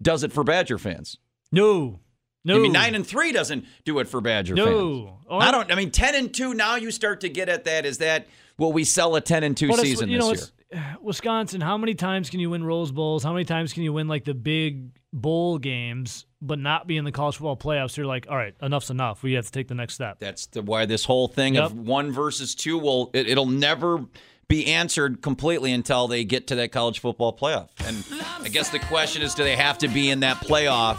[0.00, 1.16] does it for Badger fans.
[1.50, 2.00] No,
[2.44, 2.56] no.
[2.56, 4.64] I mean, nine and three doesn't do it for Badger No.
[4.64, 5.18] fans.
[5.28, 5.70] Oh, I don't.
[5.70, 6.54] I mean, ten and two.
[6.54, 7.86] Now you start to get at that.
[7.86, 8.26] Is that
[8.58, 10.96] will we sell a ten and two season you this year?
[11.02, 13.22] Wisconsin, how many times can you win Rose Bowls?
[13.22, 17.04] How many times can you win like the big bowl games, but not be in
[17.04, 17.96] the college football playoffs?
[17.96, 19.22] You're like, all right, enough's enough.
[19.22, 20.18] We have to take the next step.
[20.18, 24.04] That's the, why this whole thing of one versus two will it, it'll never
[24.48, 27.68] be answered completely until they get to that college football playoff.
[27.86, 28.04] And
[28.44, 30.98] I guess the question is, do they have to be in that playoff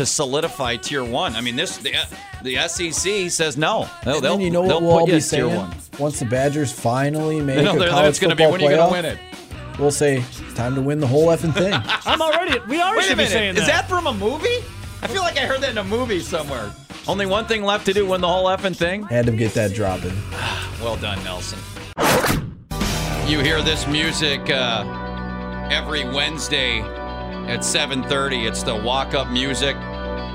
[0.00, 1.36] to solidify tier one?
[1.36, 1.92] I mean, this the,
[2.42, 3.86] the SEC says no.
[4.02, 5.74] They'll, And then you know they'll what we'll all put you be saying one.
[5.98, 8.62] once the Badgers finally make They know a college that's going to be football when
[8.62, 9.78] are you going playoff, to win it?
[9.78, 11.74] We'll say it's time to win the whole effing thing.
[12.06, 12.58] I'm already.
[12.68, 14.64] We already should be saying Is that from a movie?
[15.02, 16.72] I feel like I heard that in a movie somewhere.
[17.06, 19.02] Only one thing left to do, win the whole effing thing.
[19.04, 20.16] Had to get that dropping.
[20.80, 21.58] Well done, Nelson.
[23.28, 28.48] You hear this music uh, every Wednesday at 7:30.
[28.48, 29.76] It's the walk-up music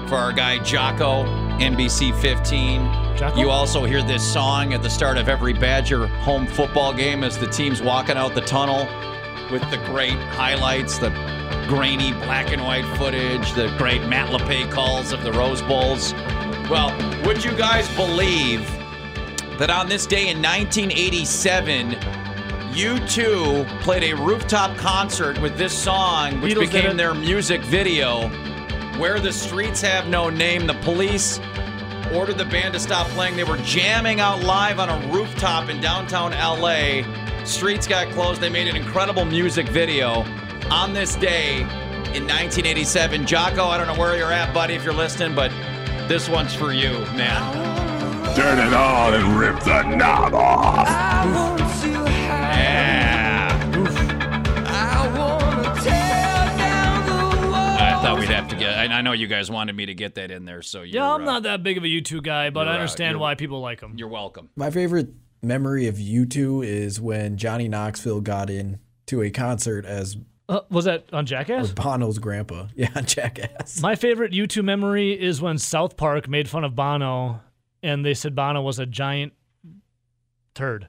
[0.07, 1.23] for our guy Jocko,
[1.59, 3.17] NBC 15.
[3.17, 3.39] Jocko?
[3.39, 7.37] You also hear this song at the start of every Badger home football game as
[7.37, 8.87] the team's walking out the tunnel
[9.51, 11.09] with the great highlights, the
[11.67, 16.13] grainy black and white footage, the great Matt LePay calls of the Rose Bowls.
[16.69, 16.95] Well,
[17.25, 18.69] would you guys believe
[19.57, 21.91] that on this day in 1987,
[22.73, 28.29] U2 played a rooftop concert with this song, which Beatles became their music video,
[28.97, 30.67] Where the Streets Have No Name.
[30.67, 31.39] The police
[32.13, 33.35] ordered the band to stop playing.
[33.35, 37.03] They were jamming out live on a rooftop in downtown LA.
[37.43, 38.39] Streets got closed.
[38.39, 40.23] They made an incredible music video
[40.71, 43.25] on this day in 1987.
[43.25, 45.51] Jocko, I don't know where you're at, buddy, if you're listening, but
[46.07, 47.53] this one's for you, man.
[48.33, 51.74] Turn it on and rip the knob off.
[58.35, 58.77] Have to get.
[58.77, 61.13] I I know you guys wanted me to get that in there, so you're, Yeah,
[61.13, 63.35] I'm uh, not that big of a U2 guy, but I uh, understand you're- why
[63.35, 63.93] people like him.
[63.97, 64.49] You're welcome.
[64.55, 65.09] My favorite
[65.41, 70.17] memory of you two is when Johnny Knoxville got in to a concert as
[70.49, 71.71] Uh, was that on Jackass?
[71.71, 72.67] Bono's grandpa.
[72.75, 73.81] Yeah, Jackass.
[73.81, 77.41] My favorite U2 memory is when South Park made fun of Bono
[77.83, 79.33] and they said Bono was a giant
[80.55, 80.87] turd.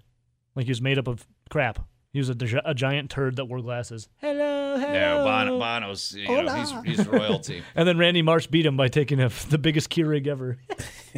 [0.54, 1.86] Like he was made up of crap.
[2.12, 4.08] He was a, gi- a giant turd that wore glasses.
[4.22, 4.55] Hello, hello.
[4.92, 7.62] No, Bono, Bono's, you know, he's, he's royalty.
[7.74, 10.58] And then Randy Marsh beat him by taking a, the biggest Keurig ever.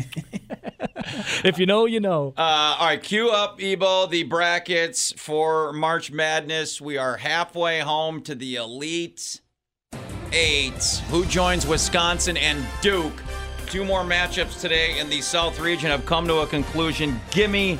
[1.44, 2.34] if you know, you know.
[2.36, 6.80] Uh, all right, cue up, Ebo, the brackets for March Madness.
[6.80, 9.40] We are halfway home to the Elite
[10.32, 11.02] Eight.
[11.10, 13.22] Who joins Wisconsin and Duke?
[13.66, 17.20] Two more matchups today in the South region have come to a conclusion.
[17.30, 17.78] Give me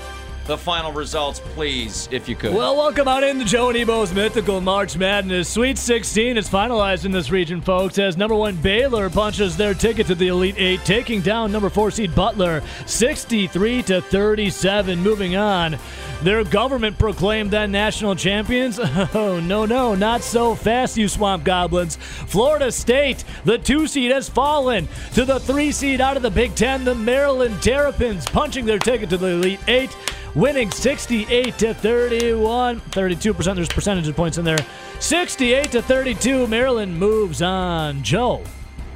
[0.49, 2.55] the final results, please, if you could.
[2.55, 5.47] Well, welcome out into Joe and Ebo's mythical March Madness.
[5.47, 10.07] Sweet 16 is finalized in this region, folks, as number one Baylor punches their ticket
[10.07, 14.99] to the Elite Eight, taking down number four seed Butler 63 to 37.
[14.99, 15.77] Moving on,
[16.23, 18.81] their government proclaimed them national champions.
[19.15, 21.97] Oh, no, no, not so fast, you swamp goblins.
[21.97, 26.55] Florida State, the two seed, has fallen to the three seed out of the Big
[26.55, 29.97] Ten, the Maryland Terrapins, punching their ticket to the Elite Eight
[30.35, 34.59] winning 68 to 31 32% there's percentage points in there
[35.01, 38.43] 68 to 32 maryland moves on joe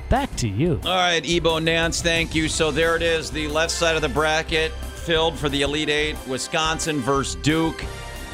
[0.08, 2.46] back to you All right, Ebo Nance, thank you.
[2.46, 6.16] So there it is, the left side of the bracket filled for the Elite Eight
[6.28, 7.82] Wisconsin versus Duke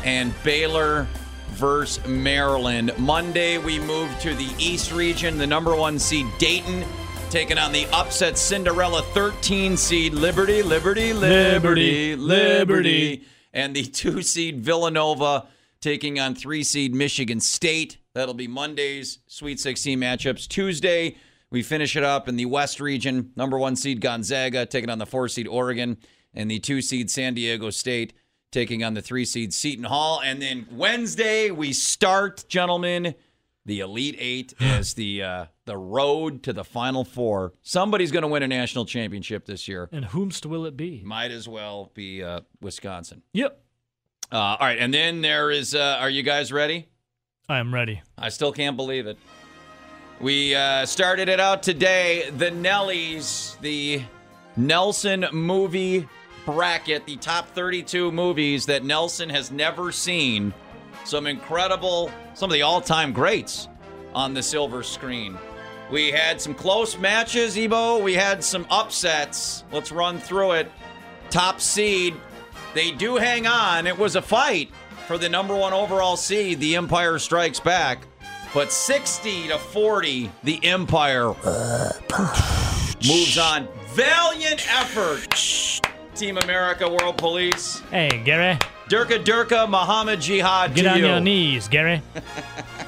[0.05, 1.07] and Baylor
[1.51, 2.93] versus Maryland.
[2.99, 6.85] Monday, we move to the East region, the number one seed Dayton.
[7.31, 13.25] Taking on the upset Cinderella 13 seed Liberty, Liberty, Liberty, Liberty, Liberty.
[13.53, 15.47] And the two seed Villanova
[15.83, 17.99] taking on three seed Michigan State.
[18.15, 20.49] That'll be Monday's Sweet 16 matchups.
[20.49, 21.17] Tuesday,
[21.51, 23.31] we finish it up in the West region.
[23.37, 25.99] Number one seed Gonzaga taking on the four seed Oregon,
[26.33, 28.15] and the two seed San Diego State
[28.51, 30.23] taking on the three seed Seton Hall.
[30.25, 33.15] And then Wednesday, we start, gentlemen,
[33.67, 37.53] the Elite Eight as the uh, the road to the Final Four.
[37.63, 39.89] Somebody's going to win a national championship this year.
[39.93, 43.23] and whomst will it be Might as well be uh, Wisconsin.
[43.33, 43.61] yep
[44.33, 45.75] Uh, all right, and then there is.
[45.75, 46.89] Uh, are you guys ready?
[47.51, 49.17] i am ready I still can't believe it.
[50.21, 52.29] We uh, started it out today.
[52.37, 54.03] The Nellies, the
[54.57, 56.09] Nelson movie
[56.45, 60.53] bracket, the top 32 movies that Nelson has never seen.
[61.05, 63.69] Some incredible, some of the all time greats
[64.15, 65.39] on the silver screen.
[65.91, 67.99] We had some close matches, Ebo.
[67.99, 69.65] We had some upsets.
[69.73, 70.71] Let's run through it.
[71.31, 72.15] Top seed,
[72.75, 73.87] they do hang on.
[73.87, 74.71] It was a fight
[75.07, 76.61] for the number one overall seed.
[76.61, 78.01] The Empire Strikes Back.
[78.55, 81.35] But 60 to 40, the Empire
[83.07, 83.69] moves on.
[83.89, 85.83] Valiant effort,
[86.15, 87.83] Team America World Police.
[87.91, 88.57] hey gary
[88.89, 91.07] Durka Durka Muhammad Jihad get on you.
[91.07, 92.01] your knees gary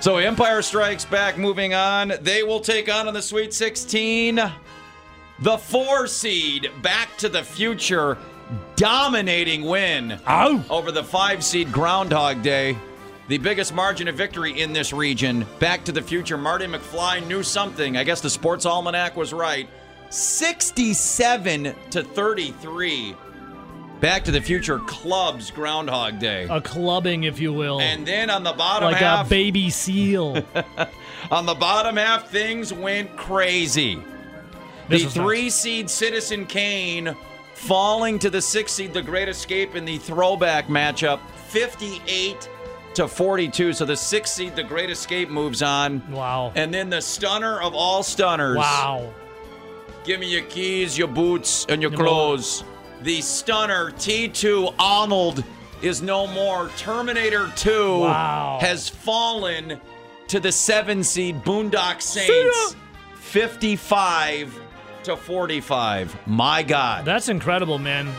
[0.00, 2.14] So Empire Strikes Back moving on.
[2.22, 4.40] They will take on in the Sweet 16
[5.40, 8.16] the four seed Back to the Future
[8.76, 10.64] dominating win Ow.
[10.70, 12.78] over the five seed Groundhog Day.
[13.28, 15.46] The biggest margin of victory in this region.
[15.58, 16.38] Back to the Future.
[16.38, 17.96] Marty McFly knew something.
[17.96, 19.68] I guess the Sports Almanac was right.
[20.08, 23.14] 67 to 33.
[24.00, 26.46] Back to the Future clubs Groundhog Day.
[26.48, 30.42] a clubbing if you will And then on the bottom like half, a baby seal
[31.30, 34.02] on the bottom half, things went crazy.
[34.88, 37.14] This the three seed Citizen Kane
[37.54, 42.48] falling to the six seed The Great Escape in the throwback matchup, 58
[42.94, 43.74] to 42.
[43.74, 46.02] So the six seed The Great Escape moves on.
[46.10, 48.56] wow And then the stunner of all stunners.
[48.56, 49.12] wow
[50.04, 52.64] Give me your keys, your boots, and your Your clothes.
[53.02, 55.42] The stunner T2 Arnold
[55.82, 56.68] is no more.
[56.76, 58.58] Terminator 2 Wow.
[58.60, 59.80] has fallen
[60.28, 62.76] to the seven seed Boondock Saints.
[63.14, 64.60] 55
[65.04, 66.16] to 45.
[66.26, 67.04] My God.
[67.04, 68.12] That's incredible, man.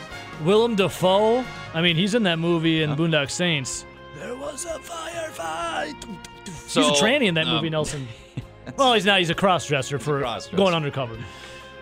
[0.43, 1.45] Willem Dafoe.
[1.73, 3.85] I mean, he's in that movie in Boondock Saints.
[4.17, 5.93] There was a firefight.
[6.67, 8.07] So, he's a tranny in that um, movie, Nelson.
[8.77, 9.19] well, he's not.
[9.19, 10.57] He's a cross-dresser for cross-dresser.
[10.57, 11.17] going undercover.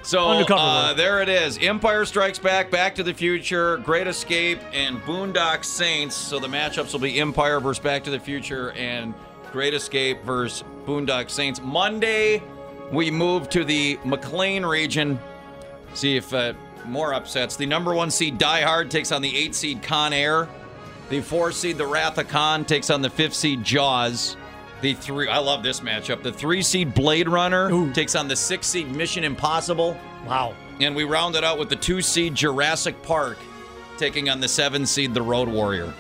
[0.02, 1.58] So Undercover uh, there it is.
[1.60, 6.16] Empire Strikes Back, Back to the Future, Great Escape, and Boondock Saints.
[6.16, 9.14] So the matchups will be Empire versus Back to the Future and
[9.52, 11.62] Great Escape versus Boondock Saints.
[11.62, 12.42] Monday,
[12.92, 15.20] we move to the McClane region.
[15.94, 16.54] See if uh,
[16.86, 17.56] more upsets.
[17.56, 20.48] The number one seed Die Hard takes on the eight seed Con Air.
[21.10, 24.38] The four seed The Wrath of Khan takes on the fifth seed Jaws.
[24.82, 26.24] The three, I love this matchup.
[26.24, 27.92] The three seed Blade Runner Ooh.
[27.92, 29.98] takes on the six seed Mission Impossible.
[30.26, 30.56] Wow.
[30.80, 33.38] And we round it out with the two seed Jurassic Park
[33.98, 35.94] taking on the seven seed The Road Warrior.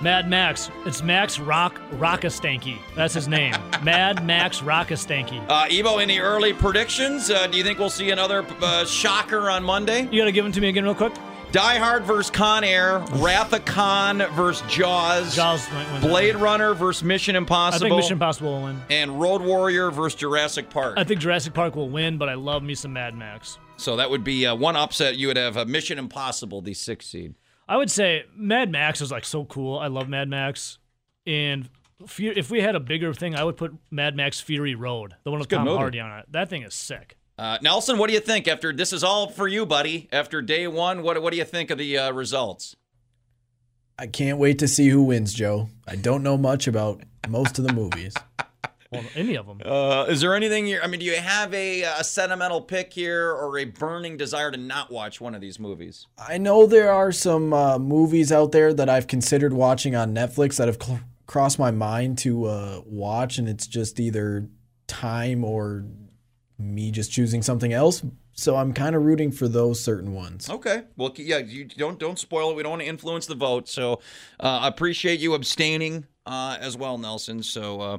[0.00, 0.70] Mad Max.
[0.84, 2.78] It's Max Rock Rockastanky.
[2.94, 3.54] That's his name.
[3.82, 5.44] Mad Max Rockastanky.
[5.48, 7.30] Uh, Ebo, any early predictions?
[7.30, 10.08] Uh, do you think we'll see another uh, shocker on Monday?
[10.10, 11.12] You gotta give them to me again real quick.
[11.54, 16.00] Die Hard versus Con Air, Wrath of Khan versus Jaws, Jaws might win.
[16.00, 16.42] that Blade one.
[16.42, 18.80] Runner versus Mission I Impossible, think Mission Impossible will win.
[18.90, 20.94] and Road Warrior versus Jurassic Park.
[20.98, 23.58] I think Jurassic Park will win, but I love me some Mad Max.
[23.76, 25.16] so that would be uh, one upset.
[25.16, 27.34] You would have uh, Mission Impossible, the sixth seed.
[27.68, 29.78] I would say Mad Max is like so cool.
[29.78, 30.78] I love Mad Max,
[31.24, 31.68] and
[32.04, 35.30] Fu- if we had a bigger thing, I would put Mad Max Fury Road, the
[35.30, 35.76] one with good Tom movie.
[35.78, 36.26] Hardy on it.
[36.32, 37.16] That thing is sick.
[37.36, 40.08] Uh, Nelson, what do you think after this is all for you, buddy?
[40.12, 42.76] After day one, what what do you think of the uh, results?
[43.98, 45.68] I can't wait to see who wins, Joe.
[45.86, 48.14] I don't know much about most of the movies.
[48.94, 49.60] Well, any of them.
[49.64, 50.68] Uh, is there anything?
[50.68, 54.52] you I mean, do you have a, a sentimental pick here or a burning desire
[54.52, 56.06] to not watch one of these movies?
[56.16, 60.58] I know there are some uh, movies out there that I've considered watching on Netflix
[60.58, 64.48] that have cl- crossed my mind to uh, watch, and it's just either
[64.86, 65.84] time or
[66.58, 68.02] me just choosing something else.
[68.32, 70.50] So I'm kind of rooting for those certain ones.
[70.50, 70.82] Okay.
[70.96, 72.56] Well, yeah, you don't don't spoil it.
[72.56, 73.68] We don't want to influence the vote.
[73.68, 74.00] So,
[74.40, 77.42] uh, I appreciate you abstaining uh, as well, Nelson.
[77.42, 77.98] So, uh,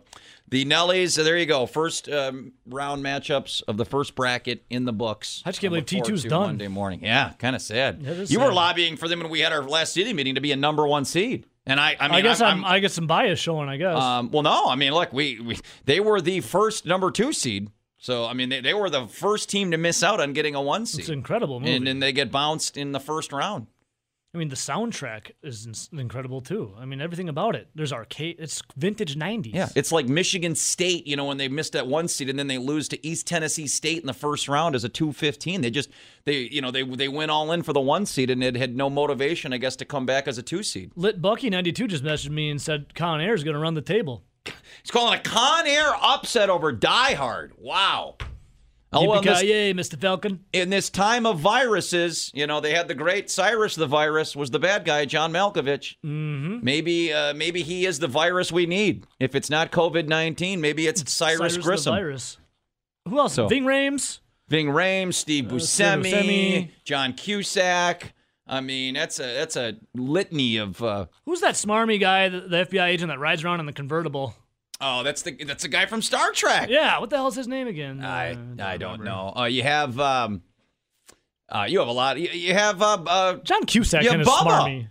[0.49, 1.15] the Nellies.
[1.15, 1.65] There you go.
[1.65, 5.41] First um, round matchups of the first bracket in the books.
[5.45, 6.47] I just can't believe T2's to done.
[6.47, 6.99] Monday morning.
[7.01, 8.01] Yeah, kind of sad.
[8.01, 10.41] It is you were lobbying for them when we had our last city meeting to
[10.41, 11.95] be a number one seed, and I.
[11.99, 13.69] I mean, I guess I'm, I'm, i get some bias showing.
[13.69, 13.97] I guess.
[13.97, 17.69] Um, well, no, I mean, look, we, we they were the first number two seed,
[18.05, 20.61] so I mean, they, they were the first team to miss out on getting a
[20.61, 20.99] one seed.
[20.99, 21.75] it's an incredible movie.
[21.75, 23.65] and then they get bounced in the first round.
[24.31, 26.75] I mean, the soundtrack is incredible too.
[26.77, 27.67] I mean, everything about it.
[27.73, 28.35] There's arcade.
[28.37, 29.55] It's vintage '90s.
[29.55, 32.45] Yeah, it's like Michigan State, you know, when they missed that one seed and then
[32.45, 35.63] they lose to East Tennessee State in the first round as a 2-15.
[35.63, 35.89] They just
[36.25, 38.75] they you know, they they went all in for the one seed and it had
[38.75, 40.91] no motivation, I guess, to come back as a two seed.
[40.95, 43.81] Lit Bucky '92 just messaged me and said Con Air is going to run the
[43.81, 44.21] table.
[44.81, 47.53] He's calling a Con Air upset over Die Hard.
[47.57, 48.15] Wow.
[48.93, 49.99] Oh, well, this, Yippee-ki-yay, Mr.
[49.99, 50.45] Falcon.
[50.53, 54.51] in this time of viruses, you know, they had the great Cyrus the virus was
[54.51, 55.95] the bad guy, John Malkovich.
[56.05, 56.59] Mm-hmm.
[56.63, 59.05] Maybe uh, maybe he is the virus we need.
[59.19, 61.95] If it's not COVID-19, maybe it's, Cyrus, Cyrus the Grissom.
[61.95, 62.37] virus.
[63.09, 63.33] Who else?
[63.33, 64.19] So- Ving Rhames.
[64.47, 66.69] Ving Steve Uh, Steve Buscemi, Buscemi.
[66.85, 68.13] John Cusack.
[68.47, 70.81] I mean, that's a that's a litany of.
[70.81, 74.35] Uh, Who's that smarmy guy, the, the FBI agent that rides around in the convertible?
[74.81, 76.69] Oh, that's the that's the guy from Star Trek.
[76.69, 78.03] Yeah, what the hell's his name again?
[78.03, 79.03] I Uh, I don't remember.
[79.05, 79.33] know.
[79.35, 80.41] Uh, you have um,
[81.49, 82.19] uh, you have a lot.
[82.19, 84.47] You, you have uh, uh, John Cusack Yeah, kind of Bubba.
[84.47, 84.87] smarmy.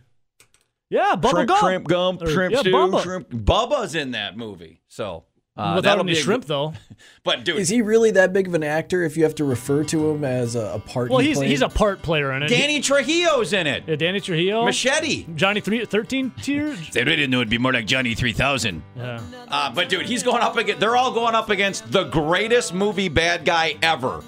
[0.91, 1.61] Yeah, Bubba shrimp, Gump.
[1.61, 3.03] shrimp gump, Or- shrimp yeah, stew, Bubba.
[3.03, 3.31] shrimp.
[3.31, 5.25] Bubba's in that movie, so
[5.57, 6.73] uh, Without that'll any be a- shrimp, though.
[7.25, 9.83] But dude, Is he really that big of an actor if you have to refer
[9.85, 11.09] to him as a, a part?
[11.11, 11.49] Well, he he's played?
[11.51, 12.49] he's a part player in it.
[12.49, 13.85] Danny Trujillo's in it.
[13.87, 14.65] yeah, Danny Trujillo.
[14.67, 15.27] Machete.
[15.35, 16.91] Johnny three, 13 tiers.
[16.93, 18.83] They didn't know it'd be more like Johnny Three Thousand.
[18.95, 19.21] Yeah.
[19.49, 20.81] Uh, but dude, he's going up against.
[20.81, 24.23] They're all going up against the greatest movie bad guy ever.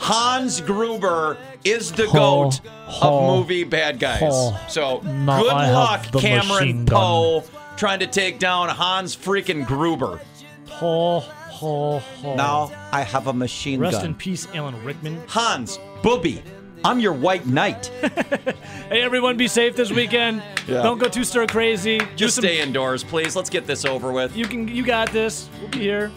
[0.00, 2.60] Hans Gruber is the goat
[3.00, 4.18] of movie bad guys.
[4.68, 6.86] so Now good I luck, Cameron.
[6.86, 7.44] Poe,
[7.76, 10.18] trying to take down Hans freaking Gruber.
[10.82, 12.34] Ho, ho, ho.
[12.34, 14.06] Now I have a machine Rest gun.
[14.06, 15.22] in peace, Alan Rickman.
[15.28, 16.42] Hans, Booby,
[16.84, 17.88] I'm your white knight.
[18.88, 20.42] Hey, everyone, be safe this weekend.
[20.66, 21.98] Don't go too stir crazy.
[22.16, 23.34] Just some- stay indoors, please.
[23.34, 24.36] Let's get this over with.
[24.36, 24.68] You can.
[24.68, 25.48] You got this.
[25.60, 26.10] We'll be here.